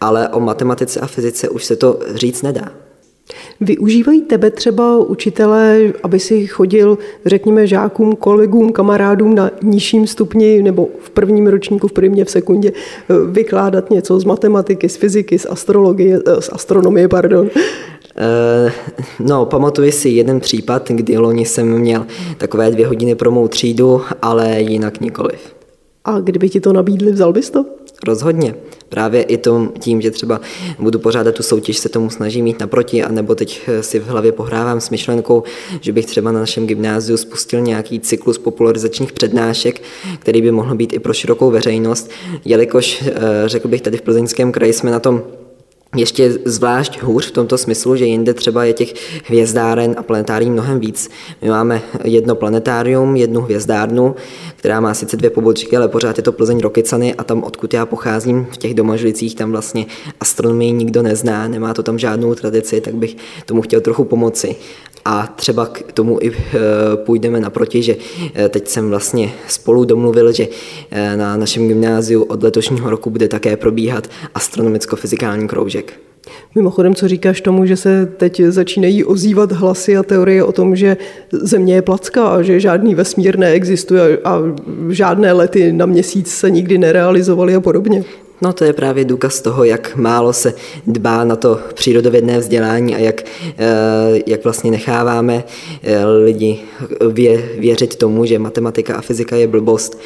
ale 0.00 0.28
o 0.28 0.40
matematice 0.40 1.00
a 1.00 1.06
fyzice 1.06 1.48
už 1.48 1.64
se 1.64 1.76
to 1.76 1.98
říct 2.14 2.42
nedá. 2.42 2.85
Využívají 3.60 4.22
tebe 4.22 4.50
třeba 4.50 4.98
učitelé, 4.98 5.92
aby 6.02 6.20
si 6.20 6.46
chodil, 6.46 6.98
řekněme, 7.26 7.66
žákům, 7.66 8.16
kolegům, 8.16 8.72
kamarádům 8.72 9.34
na 9.34 9.50
nižším 9.62 10.06
stupni 10.06 10.62
nebo 10.62 10.88
v 11.00 11.10
prvním 11.10 11.46
ročníku, 11.46 11.88
v 11.88 11.92
první 11.92 12.24
v 12.24 12.30
sekundě 12.30 12.72
eh, 12.72 13.14
vykládat 13.30 13.90
něco 13.90 14.20
z 14.20 14.24
matematiky, 14.24 14.88
z 14.88 14.96
fyziky, 14.96 15.38
z 15.38 15.46
astrologie, 15.46 16.20
eh, 16.26 16.42
z 16.42 16.50
astronomie, 16.52 17.08
pardon? 17.08 17.50
Uh, 18.16 18.72
no, 19.26 19.46
pamatuji 19.46 19.92
si 19.92 20.08
jeden 20.08 20.40
případ, 20.40 20.90
kdy 20.90 21.18
loni 21.18 21.46
jsem 21.46 21.78
měl 21.78 22.06
takové 22.38 22.70
dvě 22.70 22.86
hodiny 22.86 23.14
pro 23.14 23.30
mou 23.30 23.48
třídu, 23.48 24.02
ale 24.22 24.60
jinak 24.60 25.00
nikoliv. 25.00 25.54
A 26.04 26.20
kdyby 26.20 26.48
ti 26.48 26.60
to 26.60 26.72
nabídli, 26.72 27.12
vzal 27.12 27.32
bys 27.32 27.50
to? 27.50 27.64
Rozhodně. 28.04 28.54
Právě 28.88 29.22
i 29.22 29.36
tom, 29.36 29.72
tím, 29.78 30.00
že 30.00 30.10
třeba 30.10 30.40
budu 30.78 30.98
pořádat 30.98 31.34
tu 31.34 31.42
soutěž, 31.42 31.78
se 31.78 31.88
tomu 31.88 32.10
snažím 32.10 32.44
mít 32.44 32.60
naproti, 32.60 33.02
anebo 33.02 33.34
teď 33.34 33.60
eh, 33.66 33.82
si 33.82 33.98
v 33.98 34.06
hlavě 34.06 34.32
pohrávám 34.32 34.80
s 34.80 34.90
myšlenkou, 34.90 35.42
že 35.80 35.92
bych 35.92 36.06
třeba 36.06 36.32
na 36.32 36.40
našem 36.40 36.66
gymnáziu 36.66 37.16
spustil 37.16 37.60
nějaký 37.60 38.00
cyklus 38.00 38.38
popularizačních 38.38 39.12
přednášek, 39.12 39.82
který 40.18 40.42
by 40.42 40.50
mohl 40.50 40.74
být 40.74 40.92
i 40.92 40.98
pro 40.98 41.12
širokou 41.12 41.50
veřejnost, 41.50 42.10
jelikož, 42.44 43.02
eh, 43.02 43.12
řekl 43.46 43.68
bych, 43.68 43.80
tady 43.80 43.96
v 43.96 44.02
Plzeňském 44.02 44.52
kraji 44.52 44.72
jsme 44.72 44.90
na 44.90 45.00
tom 45.00 45.22
ještě 45.98 46.32
zvlášť 46.44 47.02
hůř 47.02 47.26
v 47.26 47.30
tomto 47.30 47.58
smyslu, 47.58 47.96
že 47.96 48.04
jinde 48.04 48.34
třeba 48.34 48.64
je 48.64 48.72
těch 48.72 48.94
hvězdáren 49.24 49.94
a 49.98 50.02
planetárií 50.02 50.50
mnohem 50.50 50.80
víc. 50.80 51.10
My 51.42 51.48
máme 51.48 51.82
jedno 52.04 52.34
planetárium, 52.34 53.16
jednu 53.16 53.40
hvězdárnu, 53.40 54.14
která 54.56 54.80
má 54.80 54.94
sice 54.94 55.16
dvě 55.16 55.30
pobočky, 55.30 55.76
ale 55.76 55.88
pořád 55.88 56.16
je 56.16 56.22
to 56.22 56.32
Plzeň 56.32 56.60
Rokycany 56.60 57.14
a 57.14 57.24
tam, 57.24 57.42
odkud 57.42 57.74
já 57.74 57.86
pocházím, 57.86 58.46
v 58.52 58.56
těch 58.56 58.74
domažlicích, 58.74 59.34
tam 59.34 59.52
vlastně 59.52 59.86
astronomii 60.20 60.72
nikdo 60.72 61.02
nezná, 61.02 61.48
nemá 61.48 61.74
to 61.74 61.82
tam 61.82 61.98
žádnou 61.98 62.34
tradici, 62.34 62.80
tak 62.80 62.94
bych 62.94 63.16
tomu 63.46 63.62
chtěl 63.62 63.80
trochu 63.80 64.04
pomoci. 64.04 64.56
A 65.08 65.26
třeba 65.36 65.66
k 65.66 65.92
tomu 65.92 66.18
i 66.20 66.30
eh, 66.30 66.58
půjdeme 66.96 67.40
naproti, 67.40 67.82
že 67.82 67.96
eh, 68.34 68.48
teď 68.48 68.68
jsem 68.68 68.90
vlastně 68.90 69.32
spolu 69.48 69.84
domluvil, 69.84 70.32
že 70.32 70.48
eh, 70.90 71.16
na 71.16 71.36
našem 71.36 71.68
gymnáziu 71.68 72.22
od 72.22 72.42
letošního 72.42 72.90
roku 72.90 73.10
bude 73.10 73.28
také 73.28 73.56
probíhat 73.56 74.08
astronomicko-fyzikální 74.34 75.48
kroužek. 75.48 75.92
Mimochodem, 76.54 76.94
co 76.94 77.08
říkáš 77.08 77.40
tomu, 77.40 77.66
že 77.66 77.76
se 77.76 78.06
teď 78.16 78.40
začínají 78.40 79.04
ozývat 79.04 79.52
hlasy 79.52 79.96
a 79.96 80.02
teorie 80.02 80.44
o 80.44 80.52
tom, 80.52 80.76
že 80.76 80.96
Země 81.32 81.74
je 81.74 81.82
placka 81.82 82.28
a 82.28 82.42
že 82.42 82.60
žádný 82.60 82.94
vesmír 82.94 83.38
neexistuje 83.38 84.18
a 84.24 84.42
žádné 84.88 85.32
lety 85.32 85.72
na 85.72 85.86
měsíc 85.86 86.30
se 86.30 86.50
nikdy 86.50 86.78
nerealizovaly 86.78 87.54
a 87.54 87.60
podobně? 87.60 88.04
No 88.40 88.52
to 88.52 88.64
je 88.64 88.72
právě 88.72 89.04
důkaz 89.04 89.40
toho, 89.40 89.64
jak 89.64 89.96
málo 89.96 90.32
se 90.32 90.54
dbá 90.86 91.24
na 91.24 91.36
to 91.36 91.60
přírodovědné 91.74 92.38
vzdělání 92.38 92.94
a 92.94 92.98
jak, 92.98 93.22
eh, 93.58 94.22
jak 94.26 94.44
vlastně 94.44 94.70
necháváme 94.70 95.44
eh, 95.82 96.04
lidi 96.04 96.60
vě, 97.10 97.42
věřit 97.58 97.96
tomu, 97.96 98.24
že 98.24 98.38
matematika 98.38 98.96
a 98.96 99.00
fyzika 99.00 99.36
je 99.36 99.46
blbost. 99.46 99.98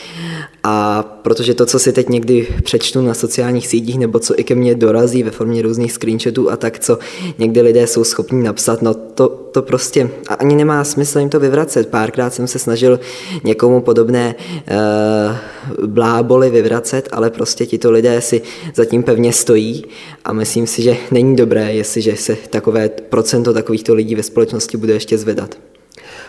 A 0.63 1.03
protože 1.23 1.55
to, 1.55 1.67
co 1.67 1.79
si 1.79 1.93
teď 1.93 2.09
někdy 2.09 2.47
přečtu 2.63 3.03
na 3.03 3.15
sociálních 3.15 3.67
sítích, 3.67 3.99
nebo 3.99 4.19
co 4.19 4.41
i 4.41 4.45
ke 4.45 4.55
mně 4.55 4.75
dorazí 4.75 5.23
ve 5.23 5.31
formě 5.31 5.63
různých 5.63 5.93
screenshotů 5.93 6.51
a 6.51 6.57
tak, 6.57 6.79
co 6.79 6.99
někdy 7.39 7.61
lidé 7.61 7.87
jsou 7.87 8.05
schopni 8.05 8.43
napsat, 8.43 8.83
no 8.83 8.95
to, 8.95 9.29
to 9.29 9.63
prostě 9.63 10.11
ani 10.39 10.55
nemá 10.55 10.85
smysl 10.85 11.19
jim 11.19 11.29
to 11.29 11.41
vyvracet. 11.41 11.89
Párkrát 11.89 12.35
jsem 12.35 12.47
se 12.47 12.59
snažil 12.59 13.01
někomu 13.45 13.81
podobné 13.81 14.35
uh, 14.71 15.87
bláboli 15.87 16.51
vyvracet, 16.51 17.09
ale 17.13 17.31
prostě 17.31 17.67
tito 17.67 17.91
lidé 17.91 18.21
si 18.21 18.43
zatím 18.75 19.03
pevně 19.03 19.33
stojí 19.33 19.85
a 20.25 20.33
myslím 20.33 20.67
si, 20.67 20.83
že 20.83 20.97
není 21.11 21.37
dobré, 21.37 21.75
jestliže 21.75 22.17
se 22.17 22.37
takové 22.51 22.89
procento 22.89 23.53
takovýchto 23.53 23.95
lidí 23.95 24.15
ve 24.15 24.23
společnosti 24.23 24.77
bude 24.77 24.93
ještě 24.93 25.19
zvedat. 25.19 25.57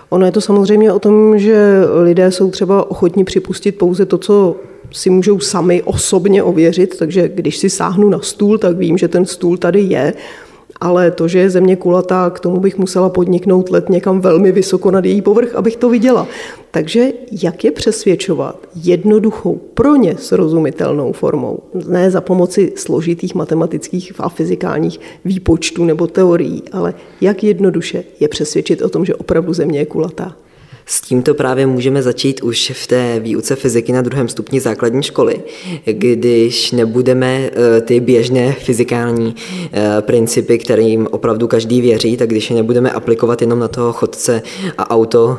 Ono 0.10 0.26
je 0.26 0.32
to 0.32 0.42
samozřejmě 0.42 0.94
o 0.94 1.00
tom, 1.00 1.40
že 1.40 1.82
lidé 2.04 2.32
jsou 2.32 2.52
třeba 2.52 2.92
ochotní 2.92 3.24
připustit 3.24 3.72
pouze 3.72 4.06
to, 4.06 4.18
co 4.18 4.56
si 4.92 5.10
můžou 5.10 5.40
sami 5.40 5.84
osobně 5.84 6.44
ověřit, 6.44 6.98
takže 7.00 7.30
když 7.30 7.58
si 7.58 7.70
sáhnu 7.70 8.10
na 8.10 8.20
stůl, 8.20 8.58
tak 8.58 8.78
vím, 8.78 8.98
že 8.98 9.08
ten 9.08 9.26
stůl 9.26 9.58
tady 9.58 9.80
je 9.82 10.14
ale 10.82 11.12
to, 11.12 11.28
že 11.28 11.40
je 11.40 11.50
země 11.50 11.76
kulatá, 11.76 12.30
k 12.30 12.40
tomu 12.40 12.60
bych 12.60 12.78
musela 12.78 13.10
podniknout 13.10 13.70
let 13.70 13.90
někam 13.90 14.22
velmi 14.22 14.52
vysoko 14.52 14.92
nad 14.92 15.06
její 15.06 15.22
povrch, 15.22 15.56
abych 15.56 15.76
to 15.76 15.90
viděla. 15.90 16.28
Takže 16.72 17.14
jak 17.44 17.64
je 17.64 17.72
přesvědčovat 17.72 18.68
jednoduchou, 18.76 19.56
pro 19.74 19.96
ně 19.96 20.18
srozumitelnou 20.18 21.14
formou, 21.14 21.60
ne 21.88 22.12
za 22.12 22.22
pomoci 22.22 22.74
složitých 22.76 23.36
matematických 23.36 24.14
a 24.20 24.30
fyzikálních 24.30 25.00
výpočtů 25.26 25.86
nebo 25.86 26.08
teorií, 26.08 26.64
ale 26.72 26.94
jak 27.22 27.44
jednoduše 27.44 28.04
je 28.20 28.28
přesvědčit 28.28 28.82
o 28.82 28.90
tom, 28.90 29.06
že 29.06 29.16
opravdu 29.16 29.54
země 29.54 29.80
je 29.80 29.86
kulatá? 29.86 30.36
S 30.86 31.02
tímto 31.02 31.34
právě 31.34 31.68
můžeme 31.68 32.04
začít 32.04 32.42
už 32.44 32.72
v 32.76 32.88
té 32.88 33.20
výuce 33.20 33.56
fyziky 33.56 33.92
na 33.92 34.02
druhém 34.02 34.28
stupni 34.28 34.60
základní 34.60 35.04
školy, 35.04 35.42
když 35.86 36.72
nebudeme 36.72 37.50
eh, 37.78 37.82
ty 37.82 38.00
běžné 38.00 38.54
fyzikální 38.54 39.36
eh, 39.74 40.02
principy, 40.02 40.58
kterým 40.58 41.08
opravdu 41.12 41.48
každý 41.48 41.82
věří, 41.82 42.18
tak 42.18 42.30
když 42.30 42.50
je 42.50 42.56
nebudeme 42.56 42.92
aplikovat 42.92 43.42
jenom 43.42 43.60
na 43.60 43.68
toho 43.68 43.94
chodce 43.94 44.42
a 44.78 44.90
auto, 44.90 45.38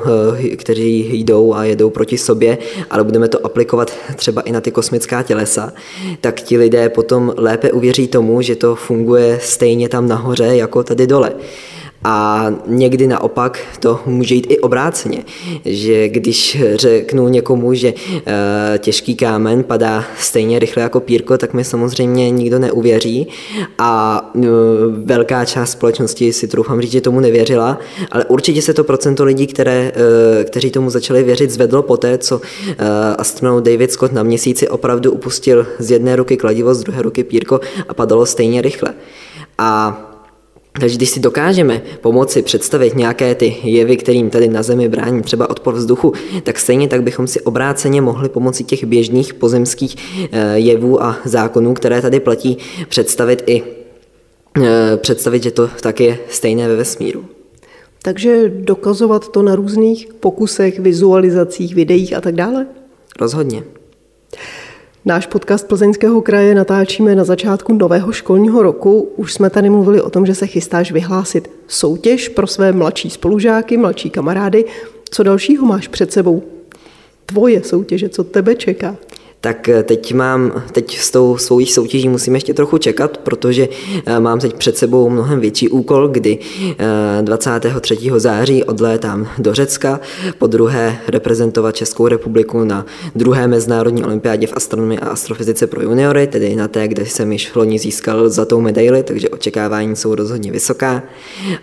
eh, 0.52 0.56
kteří 0.56 1.10
jdou 1.12 1.54
a 1.54 1.64
jedou 1.64 1.90
proti 1.90 2.18
sobě, 2.18 2.58
ale 2.90 3.04
budeme 3.04 3.28
to 3.28 3.46
aplikovat 3.46 3.92
třeba 4.16 4.42
i 4.42 4.52
na 4.52 4.60
ty 4.60 4.70
kosmická 4.70 5.22
tělesa, 5.22 5.72
tak 6.20 6.40
ti 6.40 6.58
lidé 6.58 6.88
potom 6.88 7.34
lépe 7.36 7.72
uvěří 7.72 8.08
tomu, 8.08 8.42
že 8.42 8.56
to 8.56 8.74
funguje 8.74 9.38
stejně 9.42 9.88
tam 9.88 10.08
nahoře 10.08 10.44
jako 10.44 10.82
tady 10.82 11.06
dole. 11.06 11.32
A 12.04 12.46
někdy 12.66 13.06
naopak 13.06 13.58
to 13.80 14.00
může 14.06 14.34
jít 14.34 14.46
i 14.48 14.58
obráceně, 14.58 15.24
že 15.64 16.08
když 16.08 16.62
řeknu 16.74 17.28
někomu, 17.28 17.74
že 17.74 17.94
e, 18.26 18.78
těžký 18.78 19.14
kámen 19.14 19.64
padá 19.64 20.04
stejně 20.18 20.58
rychle 20.58 20.82
jako 20.82 21.00
pírko, 21.00 21.38
tak 21.38 21.54
mi 21.54 21.64
samozřejmě 21.64 22.30
nikdo 22.30 22.58
neuvěří 22.58 23.28
a 23.78 24.22
e, 24.34 24.40
velká 25.04 25.44
část 25.44 25.70
společnosti 25.70 26.32
si 26.32 26.48
troufám 26.48 26.80
říct, 26.80 26.92
že 26.92 27.00
tomu 27.00 27.20
nevěřila, 27.20 27.78
ale 28.10 28.24
určitě 28.24 28.62
se 28.62 28.74
to 28.74 28.84
procento 28.84 29.24
lidí, 29.24 29.46
které, 29.46 29.92
e, 30.40 30.44
kteří 30.44 30.70
tomu 30.70 30.90
začali 30.90 31.22
věřit, 31.22 31.50
zvedlo 31.50 31.82
poté, 31.82 32.18
co 32.18 32.40
astronaut 33.18 33.64
David 33.64 33.92
Scott 33.92 34.12
na 34.12 34.22
měsíci 34.22 34.68
opravdu 34.68 35.12
upustil 35.12 35.66
z 35.78 35.90
jedné 35.90 36.16
ruky 36.16 36.36
kladivo, 36.36 36.74
z 36.74 36.82
druhé 36.82 37.02
ruky 37.02 37.24
pírko 37.24 37.60
a 37.88 37.94
padalo 37.94 38.26
stejně 38.26 38.62
rychle. 38.62 38.94
A 39.58 40.11
takže 40.80 40.96
když 40.96 41.10
si 41.10 41.20
dokážeme 41.20 41.82
pomoci 42.00 42.42
představit 42.42 42.96
nějaké 42.96 43.34
ty 43.34 43.56
jevy, 43.62 43.96
kterým 43.96 44.30
tady 44.30 44.48
na 44.48 44.62
Zemi 44.62 44.88
brání 44.88 45.22
třeba 45.22 45.50
odpor 45.50 45.74
vzduchu, 45.74 46.12
tak 46.42 46.58
stejně 46.58 46.88
tak 46.88 47.02
bychom 47.02 47.26
si 47.26 47.40
obráceně 47.40 48.00
mohli 48.00 48.28
pomocí 48.28 48.64
těch 48.64 48.84
běžných 48.84 49.34
pozemských 49.34 49.96
eh, 50.32 50.58
jevů 50.58 51.02
a 51.02 51.16
zákonů, 51.24 51.74
které 51.74 52.02
tady 52.02 52.20
platí, 52.20 52.58
představit 52.88 53.42
i 53.46 53.62
eh, 54.62 54.96
představit, 54.96 55.42
že 55.42 55.50
to 55.50 55.70
tak 55.80 56.00
je 56.00 56.18
stejné 56.28 56.68
ve 56.68 56.76
vesmíru. 56.76 57.24
Takže 58.02 58.48
dokazovat 58.48 59.28
to 59.28 59.42
na 59.42 59.54
různých 59.54 60.14
pokusech, 60.20 60.78
vizualizacích, 60.78 61.74
videích 61.74 62.16
a 62.16 62.20
tak 62.20 62.34
dále? 62.34 62.66
Rozhodně. 63.20 63.62
Náš 65.04 65.26
podcast 65.26 65.68
Plzeňského 65.68 66.20
kraje 66.22 66.54
natáčíme 66.54 67.14
na 67.14 67.24
začátku 67.24 67.72
nového 67.72 68.12
školního 68.12 68.62
roku. 68.62 69.12
Už 69.16 69.34
jsme 69.34 69.50
tady 69.50 69.70
mluvili 69.70 70.02
o 70.02 70.10
tom, 70.10 70.26
že 70.26 70.34
se 70.34 70.46
chystáš 70.46 70.92
vyhlásit 70.92 71.50
soutěž 71.68 72.28
pro 72.28 72.46
své 72.46 72.72
mladší 72.72 73.10
spolužáky, 73.10 73.76
mladší 73.76 74.10
kamarády. 74.10 74.64
Co 75.10 75.22
dalšího 75.22 75.66
máš 75.66 75.88
před 75.88 76.12
sebou? 76.12 76.42
Tvoje 77.26 77.62
soutěže, 77.64 78.08
co 78.08 78.24
tebe 78.24 78.54
čeká? 78.54 78.96
Tak 79.42 79.68
eh, 79.68 79.82
teď 79.82 80.14
mám, 80.14 80.62
teď 80.72 80.98
s 80.98 81.10
tou 81.10 81.36
svou 81.36 81.66
soutěží 81.66 82.08
musím 82.08 82.34
ještě 82.34 82.54
trochu 82.54 82.78
čekat, 82.78 83.18
protože 83.18 83.68
eh, 84.06 84.20
mám 84.20 84.40
teď 84.40 84.54
před 84.54 84.76
sebou 84.76 85.10
mnohem 85.10 85.40
větší 85.40 85.68
úkol, 85.68 86.08
kdy 86.08 86.38
23. 87.20 87.98
Eh, 88.16 88.20
září 88.20 88.64
odlétám 88.64 89.28
do 89.38 89.54
Řecka, 89.54 90.00
po 90.38 90.46
druhé 90.46 90.98
reprezentovat 91.08 91.76
Českou 91.76 92.08
republiku 92.08 92.64
na 92.64 92.86
druhé 93.14 93.48
mezinárodní 93.48 94.04
olympiádě 94.04 94.46
v 94.46 94.52
astronomii 94.56 94.98
a 94.98 95.08
astrofyzice 95.08 95.66
pro 95.66 95.82
juniory, 95.82 96.26
tedy 96.26 96.56
na 96.56 96.68
té, 96.68 96.88
kde 96.88 97.06
jsem 97.06 97.32
již 97.32 97.54
loni 97.54 97.78
získal 97.78 98.28
zlatou 98.28 98.60
medaili, 98.60 99.02
takže 99.02 99.28
očekávání 99.28 99.96
jsou 99.96 100.14
rozhodně 100.14 100.52
vysoká. 100.52 101.02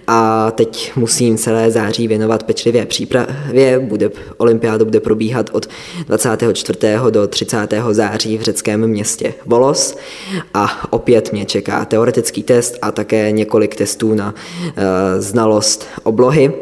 A 0.07 0.51
teď 0.51 0.91
musím 0.95 1.37
celé 1.37 1.71
září 1.71 2.07
věnovat 2.07 2.43
pečlivé 2.43 2.85
přípravě, 2.85 3.79
bude, 3.79 4.11
olympiáda 4.37 4.85
bude 4.85 4.99
probíhat 4.99 5.49
od 5.53 5.69
24. 6.07 6.79
do 7.09 7.27
30 7.27 7.68
září 7.91 8.37
v 8.37 8.41
řeckém 8.41 8.87
městě 8.87 9.33
Volos. 9.45 9.97
A 10.53 10.93
opět 10.93 11.31
mě 11.31 11.45
čeká 11.45 11.85
teoretický 11.85 12.43
test 12.43 12.77
a 12.81 12.91
také 12.91 13.31
několik 13.31 13.75
testů 13.75 14.13
na 14.13 14.33
uh, 14.33 14.73
znalost 15.17 15.87
oblohy, 16.03 16.53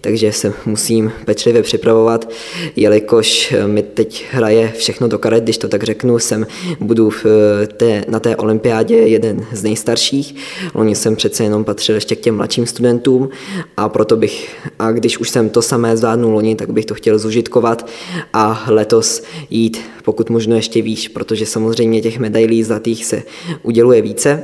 takže 0.00 0.32
se 0.32 0.52
musím 0.66 1.12
pečlivě 1.24 1.62
připravovat, 1.62 2.28
jelikož 2.76 3.54
mi 3.66 3.82
teď 3.82 4.24
hraje 4.30 4.72
všechno 4.76 5.08
do 5.08 5.18
karet, 5.18 5.44
když 5.44 5.58
to 5.58 5.68
tak 5.68 5.82
řeknu, 5.82 6.18
jsem 6.18 6.46
budu 6.80 7.10
v 7.10 7.26
eh, 7.26 7.66
té, 7.66 8.04
na 8.08 8.20
té 8.20 8.36
olympiádě 8.36 8.96
jeden 8.96 9.46
z 9.52 9.62
nejstarších, 9.62 10.34
loni 10.74 10.94
jsem 10.94 11.16
přece 11.16 11.44
jenom 11.44 11.64
patřil 11.64 11.94
ještě 11.94 12.16
k 12.16 12.20
těm 12.20 12.36
mladším 12.36 12.66
studentům. 12.66 13.28
A 13.76 13.88
proto 13.88 14.16
bych, 14.16 14.56
a 14.78 14.92
když 14.92 15.18
už 15.18 15.30
jsem 15.30 15.48
to 15.48 15.62
samé 15.62 15.96
zvládnul 15.96 16.32
loni, 16.32 16.54
tak 16.54 16.72
bych 16.72 16.84
to 16.84 16.94
chtěl 16.94 17.18
zužitkovat 17.18 17.88
a 18.32 18.64
letos 18.68 19.22
jít 19.50 19.80
pokud 20.04 20.30
možno 20.30 20.53
ještě 20.56 20.82
výš, 20.82 21.08
protože 21.08 21.46
samozřejmě 21.46 22.00
těch 22.00 22.18
medailí 22.18 22.62
zlatých 22.62 23.04
se 23.04 23.22
uděluje 23.62 24.02
více 24.02 24.42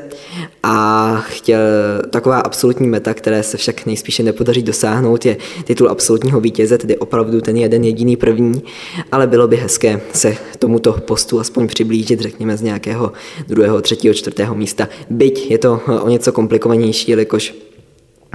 a 0.62 1.16
chtěl 1.28 1.60
taková 2.10 2.40
absolutní 2.40 2.88
meta, 2.88 3.14
které 3.14 3.42
se 3.42 3.56
však 3.56 3.86
nejspíše 3.86 4.22
nepodaří 4.22 4.62
dosáhnout, 4.62 5.26
je 5.26 5.36
titul 5.64 5.88
absolutního 5.88 6.40
vítěze, 6.40 6.78
tedy 6.78 6.98
opravdu 6.98 7.40
ten 7.40 7.56
jeden 7.56 7.84
jediný 7.84 8.16
první, 8.16 8.62
ale 9.12 9.26
bylo 9.26 9.48
by 9.48 9.56
hezké 9.56 10.00
se 10.12 10.36
tomuto 10.58 10.92
postu 10.92 11.40
aspoň 11.40 11.66
přiblížit, 11.66 12.20
řekněme, 12.20 12.56
z 12.56 12.62
nějakého 12.62 13.12
druhého, 13.48 13.80
třetího, 13.80 14.14
čtvrtého 14.14 14.54
místa. 14.54 14.88
Byť 15.10 15.50
je 15.50 15.58
to 15.58 15.80
o 16.02 16.08
něco 16.08 16.32
komplikovanější, 16.32 17.10
jelikož 17.10 17.54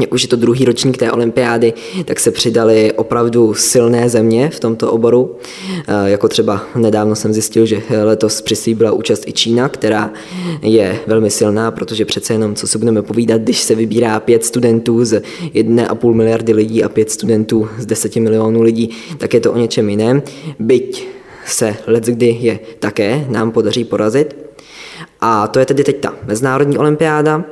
jak 0.01 0.13
už 0.13 0.21
je 0.21 0.27
to 0.27 0.35
druhý 0.35 0.65
ročník 0.65 0.97
té 0.97 1.11
olympiády, 1.11 1.73
tak 2.05 2.19
se 2.19 2.31
přidali 2.31 2.91
opravdu 2.91 3.53
silné 3.53 4.09
země 4.09 4.49
v 4.49 4.59
tomto 4.59 4.91
oboru. 4.91 5.35
Eh, 5.87 6.09
jako 6.09 6.27
třeba 6.27 6.63
nedávno 6.75 7.15
jsem 7.15 7.33
zjistil, 7.33 7.65
že 7.65 7.81
letos 8.03 8.41
přislíbila 8.41 8.91
účast 8.91 9.27
i 9.27 9.33
Čína, 9.33 9.69
která 9.69 10.13
je 10.61 10.99
velmi 11.07 11.29
silná, 11.29 11.71
protože 11.71 12.05
přece 12.05 12.33
jenom, 12.33 12.55
co 12.55 12.67
se 12.67 12.77
budeme 12.77 13.01
povídat, 13.01 13.41
když 13.41 13.59
se 13.59 13.75
vybírá 13.75 14.19
pět 14.19 14.45
studentů 14.45 15.05
z 15.05 15.21
1,5 15.53 16.13
miliardy 16.13 16.53
lidí 16.53 16.83
a 16.83 16.89
pět 16.89 17.11
studentů 17.11 17.69
z 17.77 17.85
10 17.85 18.15
milionů 18.15 18.61
lidí, 18.61 18.89
tak 19.17 19.33
je 19.33 19.39
to 19.39 19.51
o 19.51 19.57
něčem 19.57 19.89
jiném. 19.89 20.23
Byť 20.59 21.07
se 21.45 21.75
kdy 22.05 22.37
je 22.41 22.59
také 22.79 23.25
nám 23.29 23.51
podaří 23.51 23.83
porazit. 23.85 24.35
A 25.21 25.47
to 25.47 25.59
je 25.59 25.65
tedy 25.65 25.83
teď 25.83 25.99
ta 25.99 26.13
mezinárodní 26.25 26.77
olympiáda. 26.77 27.43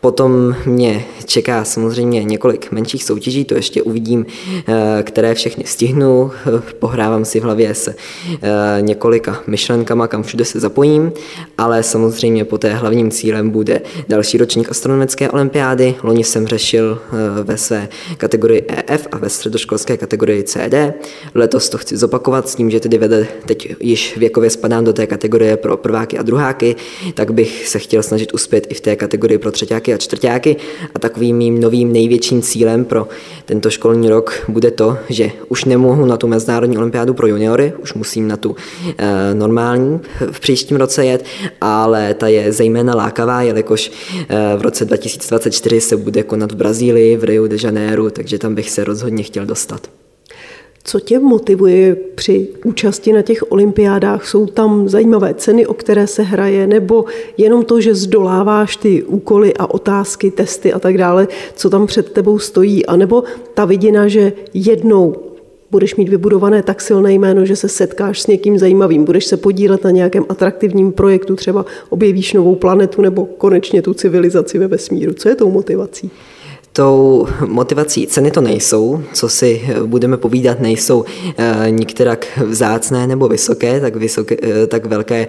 Potom 0.00 0.56
mě 0.66 1.04
čeká 1.24 1.64
samozřejmě 1.64 2.24
několik 2.24 2.72
menších 2.72 3.04
soutěží, 3.04 3.44
to 3.44 3.54
ještě 3.54 3.82
uvidím, 3.82 4.26
eh, 4.68 5.02
které 5.02 5.34
všechny 5.34 5.64
stihnu. 5.66 6.30
Pohrávám 6.78 7.24
si 7.24 7.40
v 7.40 7.42
hlavě 7.42 7.74
se 7.74 7.94
eh, 8.42 8.82
několika 8.82 9.42
myšlenkama, 9.46 10.06
kam 10.06 10.22
všude 10.22 10.44
se 10.44 10.60
zapojím, 10.60 11.12
ale 11.58 11.82
samozřejmě 11.82 12.44
poté 12.44 12.74
hlavním 12.74 13.10
cílem 13.10 13.50
bude 13.50 13.80
další 14.08 14.38
ročník 14.38 14.70
astronomické 14.70 15.30
olympiády. 15.30 15.94
Loni 16.02 16.24
jsem 16.24 16.46
řešil 16.46 16.98
eh, 17.02 17.42
ve 17.42 17.56
své 17.56 17.88
kategorii 18.16 18.64
EF 18.68 19.06
a 19.12 19.18
ve 19.18 19.28
středoškolské 19.28 19.96
kategorii 19.96 20.42
CD. 20.42 20.74
Letos 21.34 21.68
to 21.68 21.78
chci 21.78 21.96
zopakovat 21.96 22.48
s 22.48 22.54
tím, 22.54 22.70
že 22.70 22.80
tedy 22.80 22.98
vede 22.98 23.26
teď 23.46 23.74
již 23.80 24.16
věkově 24.16 24.50
spadám 24.50 24.84
do 24.84 24.92
té 24.92 25.06
kategorie 25.06 25.56
pro 25.56 25.76
prváky 25.76 26.18
a 26.18 26.22
druháky, 26.22 26.76
tak 27.14 27.32
bych 27.32 27.68
se 27.68 27.78
chtěl 27.78 28.02
snažit 28.02 28.34
uspět 28.34 28.66
i 28.70 28.74
v 28.74 28.80
té 28.80 28.96
kategorii 28.96 29.38
pro 29.38 29.50
a 29.92 29.96
čtvrtáky 29.96 30.56
a 30.94 30.98
takovým 30.98 31.36
mým 31.36 31.60
novým 31.60 31.92
největším 31.92 32.42
cílem 32.42 32.84
pro 32.84 33.08
tento 33.44 33.70
školní 33.70 34.08
rok 34.08 34.44
bude 34.48 34.70
to, 34.70 34.98
že 35.08 35.30
už 35.48 35.64
nemohu 35.64 36.06
na 36.06 36.16
tu 36.16 36.28
mezinárodní 36.28 36.78
olympiádu 36.78 37.14
pro 37.14 37.26
juniory, 37.26 37.72
už 37.82 37.94
musím 37.94 38.28
na 38.28 38.36
tu 38.36 38.56
e, 38.98 39.34
normální 39.34 40.00
v 40.30 40.40
příštím 40.40 40.76
roce 40.76 41.04
jet, 41.04 41.24
ale 41.60 42.14
ta 42.14 42.28
je 42.28 42.52
zejména 42.52 42.94
lákavá, 42.94 43.42
jelikož 43.42 43.90
e, 44.28 44.56
v 44.56 44.62
roce 44.62 44.84
2024 44.84 45.80
se 45.80 45.96
bude 45.96 46.22
konat 46.22 46.52
v 46.52 46.56
Brazílii, 46.56 47.16
v 47.16 47.24
Rio 47.24 47.46
de 47.46 47.56
Janeiro, 47.62 48.10
takže 48.10 48.38
tam 48.38 48.54
bych 48.54 48.70
se 48.70 48.84
rozhodně 48.84 49.22
chtěl 49.22 49.46
dostat. 49.46 49.99
Co 50.84 51.00
tě 51.00 51.18
motivuje 51.18 51.96
při 52.14 52.48
účasti 52.64 53.12
na 53.12 53.22
těch 53.22 53.52
olympiádách? 53.52 54.28
Jsou 54.28 54.46
tam 54.46 54.88
zajímavé 54.88 55.34
ceny, 55.34 55.66
o 55.66 55.74
které 55.74 56.06
se 56.06 56.22
hraje, 56.22 56.66
nebo 56.66 57.04
jenom 57.36 57.64
to, 57.64 57.80
že 57.80 57.94
zdoláváš 57.94 58.76
ty 58.76 59.02
úkoly 59.02 59.54
a 59.54 59.70
otázky, 59.70 60.30
testy 60.30 60.72
a 60.72 60.78
tak 60.78 60.98
dále, 60.98 61.28
co 61.56 61.70
tam 61.70 61.86
před 61.86 62.12
tebou 62.12 62.38
stojí, 62.38 62.86
anebo 62.86 63.24
ta 63.54 63.64
vidina, 63.64 64.08
že 64.08 64.32
jednou 64.54 65.16
budeš 65.70 65.96
mít 65.96 66.08
vybudované 66.08 66.62
tak 66.62 66.80
silné 66.80 67.12
jméno, 67.12 67.46
že 67.46 67.56
se 67.56 67.68
setkáš 67.68 68.22
s 68.22 68.26
někým 68.26 68.58
zajímavým, 68.58 69.04
budeš 69.04 69.24
se 69.24 69.36
podílet 69.36 69.84
na 69.84 69.90
nějakém 69.90 70.24
atraktivním 70.28 70.92
projektu, 70.92 71.36
třeba 71.36 71.66
objevíš 71.88 72.32
novou 72.32 72.54
planetu 72.54 73.02
nebo 73.02 73.24
konečně 73.24 73.82
tu 73.82 73.94
civilizaci 73.94 74.58
ve 74.58 74.68
vesmíru. 74.68 75.12
Co 75.12 75.28
je 75.28 75.34
tou 75.34 75.50
motivací? 75.50 76.10
Tou 76.80 77.26
motivací 77.46 78.06
ceny 78.06 78.30
to 78.30 78.40
nejsou, 78.40 79.02
co 79.12 79.28
si 79.28 79.62
budeme 79.86 80.16
povídat, 80.16 80.60
nejsou 80.60 81.04
e, 81.36 81.70
nikterak 81.70 82.38
vzácné 82.46 83.06
nebo 83.06 83.28
vysoké, 83.28 83.80
tak, 83.80 83.96
vysoké, 83.96 84.36
e, 84.42 84.66
tak 84.66 84.86
velké 84.86 85.26
e, 85.26 85.28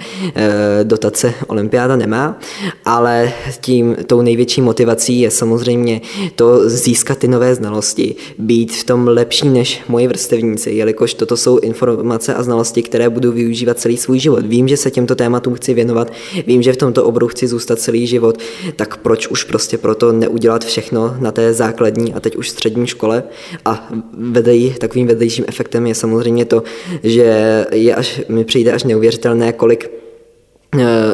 dotace 0.84 1.34
olympiáda 1.48 1.96
nemá, 1.96 2.40
ale 2.86 3.34
tím 3.62 3.96
tou 4.06 4.22
největší 4.22 4.62
motivací 4.62 5.20
je 5.20 5.32
samozřejmě 5.32 6.02
to 6.36 6.70
získat 6.70 7.18
ty 7.18 7.28
nové 7.28 7.56
znalosti, 7.56 8.16
být 8.38 8.72
v 8.72 8.84
tom 8.84 9.08
lepší 9.08 9.50
než 9.50 9.82
moji 9.88 10.08
vrstevníci, 10.08 10.72
jelikož 10.72 11.14
toto 11.14 11.38
jsou 11.38 11.58
informace 11.58 12.34
a 12.34 12.44
znalosti, 12.44 12.84
které 12.84 13.10
budu 13.10 13.32
využívat 13.32 13.80
celý 13.80 13.98
svůj 13.98 14.20
život. 14.20 14.46
Vím, 14.46 14.68
že 14.68 14.78
se 14.78 14.92
těmto 14.92 15.16
tématům 15.16 15.54
chci 15.54 15.74
věnovat, 15.74 16.12
vím, 16.48 16.62
že 16.62 16.74
v 16.74 16.78
tomto 16.78 17.06
oboru 17.06 17.28
chci 17.28 17.48
zůstat 17.48 17.80
celý 17.80 18.08
život, 18.08 18.38
tak 18.76 18.98
proč 18.98 19.28
už 19.28 19.44
prostě 19.44 19.78
proto 19.78 20.12
neudělat 20.12 20.66
všechno 20.66 21.16
na 21.20 21.32
té 21.32 21.41
té 21.42 21.54
základní 21.54 22.14
a 22.14 22.20
teď 22.20 22.36
už 22.36 22.50
střední 22.50 22.88
škole 22.88 23.24
a 23.66 23.90
vedej, 24.18 24.74
takovým 24.80 25.08
vedlejším 25.08 25.46
efektem 25.48 25.88
je 25.88 25.96
samozřejmě 25.96 26.46
to, 26.46 26.64
že 27.04 27.66
je 27.72 27.96
až, 27.96 28.22
mi 28.30 28.46
přijde 28.46 28.72
až 28.72 28.84
neuvěřitelné, 28.84 29.54
kolik 29.54 30.01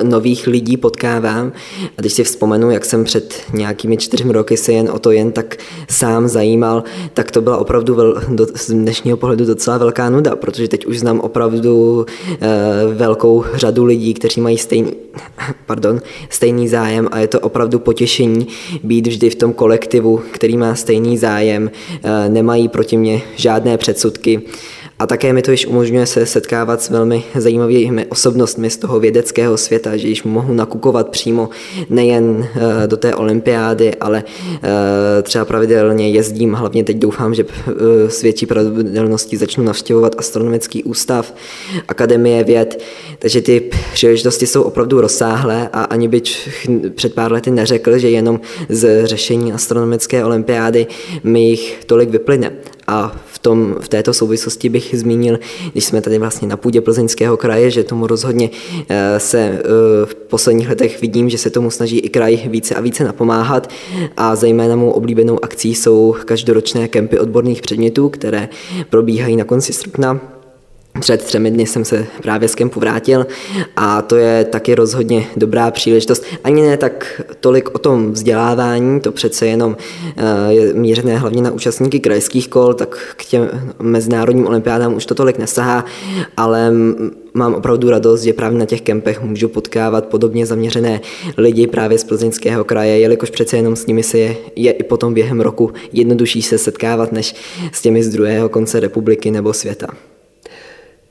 nových 0.04 0.48
lidí 0.48 0.78
potkávám. 0.78 1.52
A 1.98 2.02
když 2.02 2.14
si 2.14 2.24
vzpomenu, 2.24 2.72
jak 2.72 2.86
jsem 2.86 3.04
před 3.04 3.42
nějakými 3.54 3.98
čtyřmi 3.98 4.34
roky 4.34 4.58
se 4.58 4.72
jen 4.74 4.90
o 4.90 5.00
to 5.00 5.12
jen 5.12 5.32
tak 5.32 5.56
sám 5.90 6.28
zajímal, 6.28 6.84
tak 7.14 7.32
to 7.32 7.42
byla 7.42 7.58
opravdu 7.58 7.96
vel, 7.96 8.22
do, 8.30 8.48
z 8.56 8.70
dnešního 8.70 9.18
pohledu 9.18 9.46
docela 9.46 9.78
velká 9.78 10.10
nuda, 10.10 10.36
protože 10.36 10.68
teď 10.68 10.86
už 10.86 11.00
znám 11.00 11.20
opravdu 11.20 12.06
e, 12.42 12.94
velkou 12.94 13.46
řadu 13.54 13.86
lidí, 13.86 14.14
kteří 14.14 14.42
mají 14.42 14.58
stejný, 14.58 14.92
pardon, 15.66 16.02
stejný 16.30 16.68
zájem 16.68 17.08
a 17.12 17.20
je 17.20 17.28
to 17.28 17.40
opravdu 17.40 17.80
potěšení 17.80 18.48
být 18.84 19.08
vždy 19.08 19.30
v 19.30 19.36
tom 19.36 19.54
kolektivu, 19.54 20.22
který 20.32 20.58
má 20.58 20.76
stejný 20.76 21.18
zájem, 21.18 21.72
e, 22.04 22.30
nemají 22.30 22.68
proti 22.68 22.98
mě 22.98 23.22
žádné 23.36 23.78
předsudky 23.78 24.42
A 25.00 25.08
také 25.08 25.34
mi 25.34 25.42
to 25.42 25.52
již 25.52 25.66
umožňuje 25.66 26.06
se 26.06 26.26
setkávat 26.26 26.82
s 26.82 26.90
velmi 26.90 27.24
zajímavými 27.36 28.06
osobnostmi 28.06 28.70
z 28.70 28.78
toho 28.78 29.00
vědeckého 29.00 29.58
světa, 29.58 29.98
že 29.98 30.08
již 30.08 30.24
mohu 30.24 30.54
nakukovat 30.54 31.10
přímo 31.10 31.50
nejen 31.90 32.48
eh, 32.56 32.88
do 32.88 32.98
té 32.98 33.16
olympiády, 33.16 33.96
ale 33.96 34.24
eh, 34.64 35.22
třeba 35.22 35.46
pravidelně 35.46 36.10
jezdím, 36.10 36.54
hlavně 36.54 36.84
teď 36.84 36.98
doufám, 36.98 37.34
že 37.34 37.46
eh, 37.68 38.10
s 38.10 38.22
větší 38.22 38.46
pravidelností 38.46 39.38
začnu 39.38 39.64
navštěvovat 39.64 40.16
astronomický 40.18 40.84
ústav, 40.84 41.34
akademie 41.88 42.44
věd, 42.44 42.84
takže 43.20 43.42
ty 43.42 43.70
příležitosti 43.94 44.48
jsou 44.48 44.62
opravdu 44.62 45.02
rozsáhlé 45.02 45.70
a 45.74 45.84
ani 45.84 46.08
byť 46.08 46.50
před 46.96 47.14
pár 47.14 47.32
lety 47.32 47.52
neřekl, 47.52 47.98
že 47.98 48.10
jenom 48.10 48.40
z 48.70 49.06
řešení 49.06 49.54
astronomické 49.54 50.26
olympiády 50.26 50.88
mi 51.24 51.50
jich 51.50 51.78
tolik 51.86 52.10
vyplyne. 52.10 52.52
A 52.88 53.16
v, 53.26 53.40
tom, 53.40 53.76
v 53.80 53.88
této 53.88 54.14
souvislosti 54.14 54.70
bych 54.70 54.96
zmínil, 55.00 55.40
když 55.72 55.86
jsme 55.86 56.02
tady 56.02 56.18
vlastně 56.18 56.48
na 56.48 56.58
půdě 56.58 56.82
Plzeňského 56.82 57.38
kraje, 57.38 57.72
že 57.72 57.84
tomu 57.84 58.08
rozhodně 58.08 58.50
eh, 58.90 59.20
se 59.20 59.40
eh, 59.40 59.62
v 60.06 60.16
posledních 60.16 60.70
letech 60.70 61.02
vidím, 61.02 61.30
že 61.30 61.38
se 61.38 61.50
tomu 61.50 61.72
snaží 61.72 62.00
i 62.00 62.10
kraj 62.10 62.38
více 62.48 62.76
a 62.76 62.82
více 62.82 63.04
napomáhat. 63.04 63.70
A 64.18 64.36
zejména 64.36 64.76
mou 64.76 64.90
oblíbenou 64.90 65.44
akcí 65.44 65.76
jsou 65.76 66.16
každoročné 66.26 66.88
kempy 66.88 67.20
odborných 67.20 67.62
předmětů, 67.62 68.10
které 68.10 68.50
probíhají 68.90 69.36
na 69.36 69.44
konci 69.44 69.74
srpna 69.74 70.37
před 71.00 71.24
třemi 71.24 71.52
dny 71.52 71.66
jsem 71.66 71.86
se 71.86 72.06
právě 72.22 72.50
z 72.50 72.56
kempu 72.56 72.80
vrátil 72.80 73.28
a 73.76 74.02
to 74.02 74.16
je 74.16 74.46
taky 74.46 74.76
rozhodně 74.76 75.28
dobrá 75.36 75.72
příležitost. 75.72 76.24
Ani 76.44 76.62
ne 76.62 76.78
tak 76.78 77.22
tolik 77.40 77.76
o 77.76 77.78
tom 77.78 78.12
vzdělávání, 78.12 79.00
to 79.00 79.12
přece 79.12 79.48
jenom 79.48 79.78
eh, 80.18 80.54
je 80.54 80.74
mířené 80.74 81.18
hlavně 81.18 81.42
na 81.42 81.52
účastníky 81.52 82.00
krajských 82.00 82.48
kol, 82.48 82.74
tak 82.74 83.14
k 83.16 83.26
těm 83.26 83.50
mezinárodním 83.80 84.48
olympiádám 84.48 84.94
už 84.94 85.06
to 85.06 85.16
tolik 85.16 85.38
nesahá, 85.38 85.86
ale 86.38 86.72
mám 87.34 87.56
opravdu 87.56 87.90
radost, 87.90 88.22
že 88.22 88.34
právě 88.34 88.60
na 88.60 88.66
těch 88.66 88.82
kempech 88.82 89.22
můžu 89.22 89.48
potkávat 89.48 90.06
podobně 90.06 90.46
zaměřené 90.46 91.02
lidi 91.38 91.68
právě 91.68 91.98
z 91.98 92.04
plzeňského 92.04 92.64
kraje, 92.64 93.00
jelikož 93.00 93.30
přece 93.30 93.58
jenom 93.58 93.76
s 93.76 93.86
nimi 93.86 94.04
se 94.04 94.18
je, 94.18 94.38
je 94.56 94.72
i 94.72 94.84
potom 94.84 95.14
během 95.14 95.42
roku 95.42 95.72
jednodušší 95.94 96.42
se 96.42 96.58
setkávat, 96.58 97.12
než 97.12 97.36
s 97.72 97.82
těmi 97.82 98.04
z 98.04 98.10
druhého 98.10 98.50
konce 98.50 98.80
republiky 98.80 99.32
nebo 99.32 99.54
světa. 99.54 99.88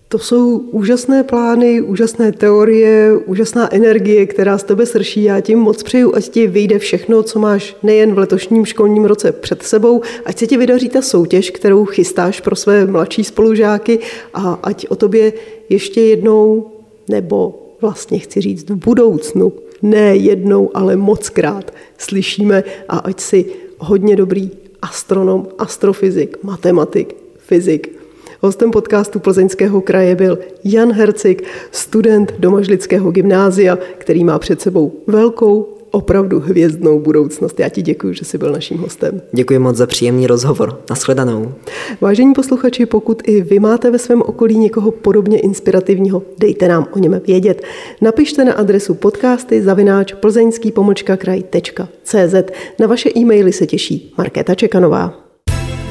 To 0.09 0.19
jsou 0.19 0.59
úžasné 0.59 1.25
plány, 1.25 1.81
úžasné 1.81 2.33
teorie, 2.33 3.19
úžasná 3.27 3.75
energie, 3.75 4.27
která 4.27 4.59
z 4.59 4.65
tebe 4.65 4.87
srší. 4.87 5.23
Já 5.23 5.41
ti 5.41 5.55
moc 5.55 5.83
přeju, 5.83 6.15
ať 6.15 6.29
ti 6.29 6.47
vyjde 6.47 6.79
všechno, 6.79 7.23
co 7.23 7.39
máš 7.39 7.77
nejen 7.83 8.15
v 8.15 8.19
letošním 8.19 8.65
školním 8.65 9.05
roce 9.05 9.33
před 9.33 9.63
sebou, 9.63 10.03
ať 10.25 10.39
se 10.39 10.47
ti 10.47 10.57
vydaří 10.57 10.89
ta 10.89 11.03
soutěž, 11.03 11.51
kterou 11.51 11.85
chystáš 11.85 12.41
pro 12.41 12.57
své 12.57 12.87
mladší 12.87 13.25
spolužáky 13.25 13.99
a 14.35 14.53
ať 14.63 14.87
o 14.89 14.97
tobě 14.97 15.33
ještě 15.69 16.01
jednou, 16.01 16.71
nebo 17.09 17.63
vlastně 17.81 18.19
chci 18.19 18.41
říct 18.41 18.71
v 18.71 18.75
budoucnu, 18.75 19.53
ne 19.83 20.17
jednou, 20.17 20.71
ale 20.75 20.97
mockrát 20.97 21.75
slyšíme 21.99 22.65
a 22.89 22.99
ať 22.99 23.21
si 23.21 23.45
hodně 23.79 24.17
dobrý 24.17 24.51
astronom, 24.83 25.49
astrofyzik, 25.59 26.37
matematik, 26.43 27.17
fyzik 27.39 27.97
Hostem 28.41 28.71
podcastu 28.71 29.19
Plzeňského 29.19 29.81
kraje 29.81 30.15
byl 30.15 30.39
Jan 30.65 30.93
Hercik, 30.93 31.43
student 31.71 32.33
Domažlického 32.39 33.11
gymnázia, 33.11 33.79
který 33.99 34.25
má 34.25 34.39
před 34.39 34.61
sebou 34.61 34.93
velkou, 35.07 35.77
opravdu 35.91 36.41
hvězdnou 36.41 37.01
budoucnost. 37.01 37.61
Já 37.61 37.69
ti 37.69 37.83
děkuji, 37.83 38.13
že 38.13 38.25
jsi 38.25 38.39
byl 38.39 38.53
naším 38.53 38.79
hostem. 38.79 39.23
Děkuji 39.33 39.59
moc 39.59 39.77
za 39.77 39.87
příjemný 39.87 40.27
rozhovor. 40.27 40.81
Naschledanou. 40.91 41.53
Vážení 42.01 42.35
posluchači, 42.35 42.87
pokud 42.87 43.23
i 43.27 43.41
vy 43.41 43.59
máte 43.59 43.91
ve 43.91 43.99
svém 43.99 44.23
okolí 44.23 44.59
někoho 44.59 44.91
podobně 44.91 45.39
inspirativního, 45.41 46.23
dejte 46.39 46.69
nám 46.69 46.87
o 46.93 46.99
něm 46.99 47.21
vědět. 47.27 47.63
Napište 48.01 48.45
na 48.45 48.53
adresu 48.53 48.95
podcasty 48.95 49.63
zavináč 49.63 50.13
plzeňský 50.13 50.73
kraj.cz. 51.19 52.35
Na 52.81 52.87
vaše 52.87 53.11
e-maily 53.17 53.53
se 53.53 53.67
těší 53.67 54.15
Markéta 54.19 54.55
Čekanová. 54.55 55.26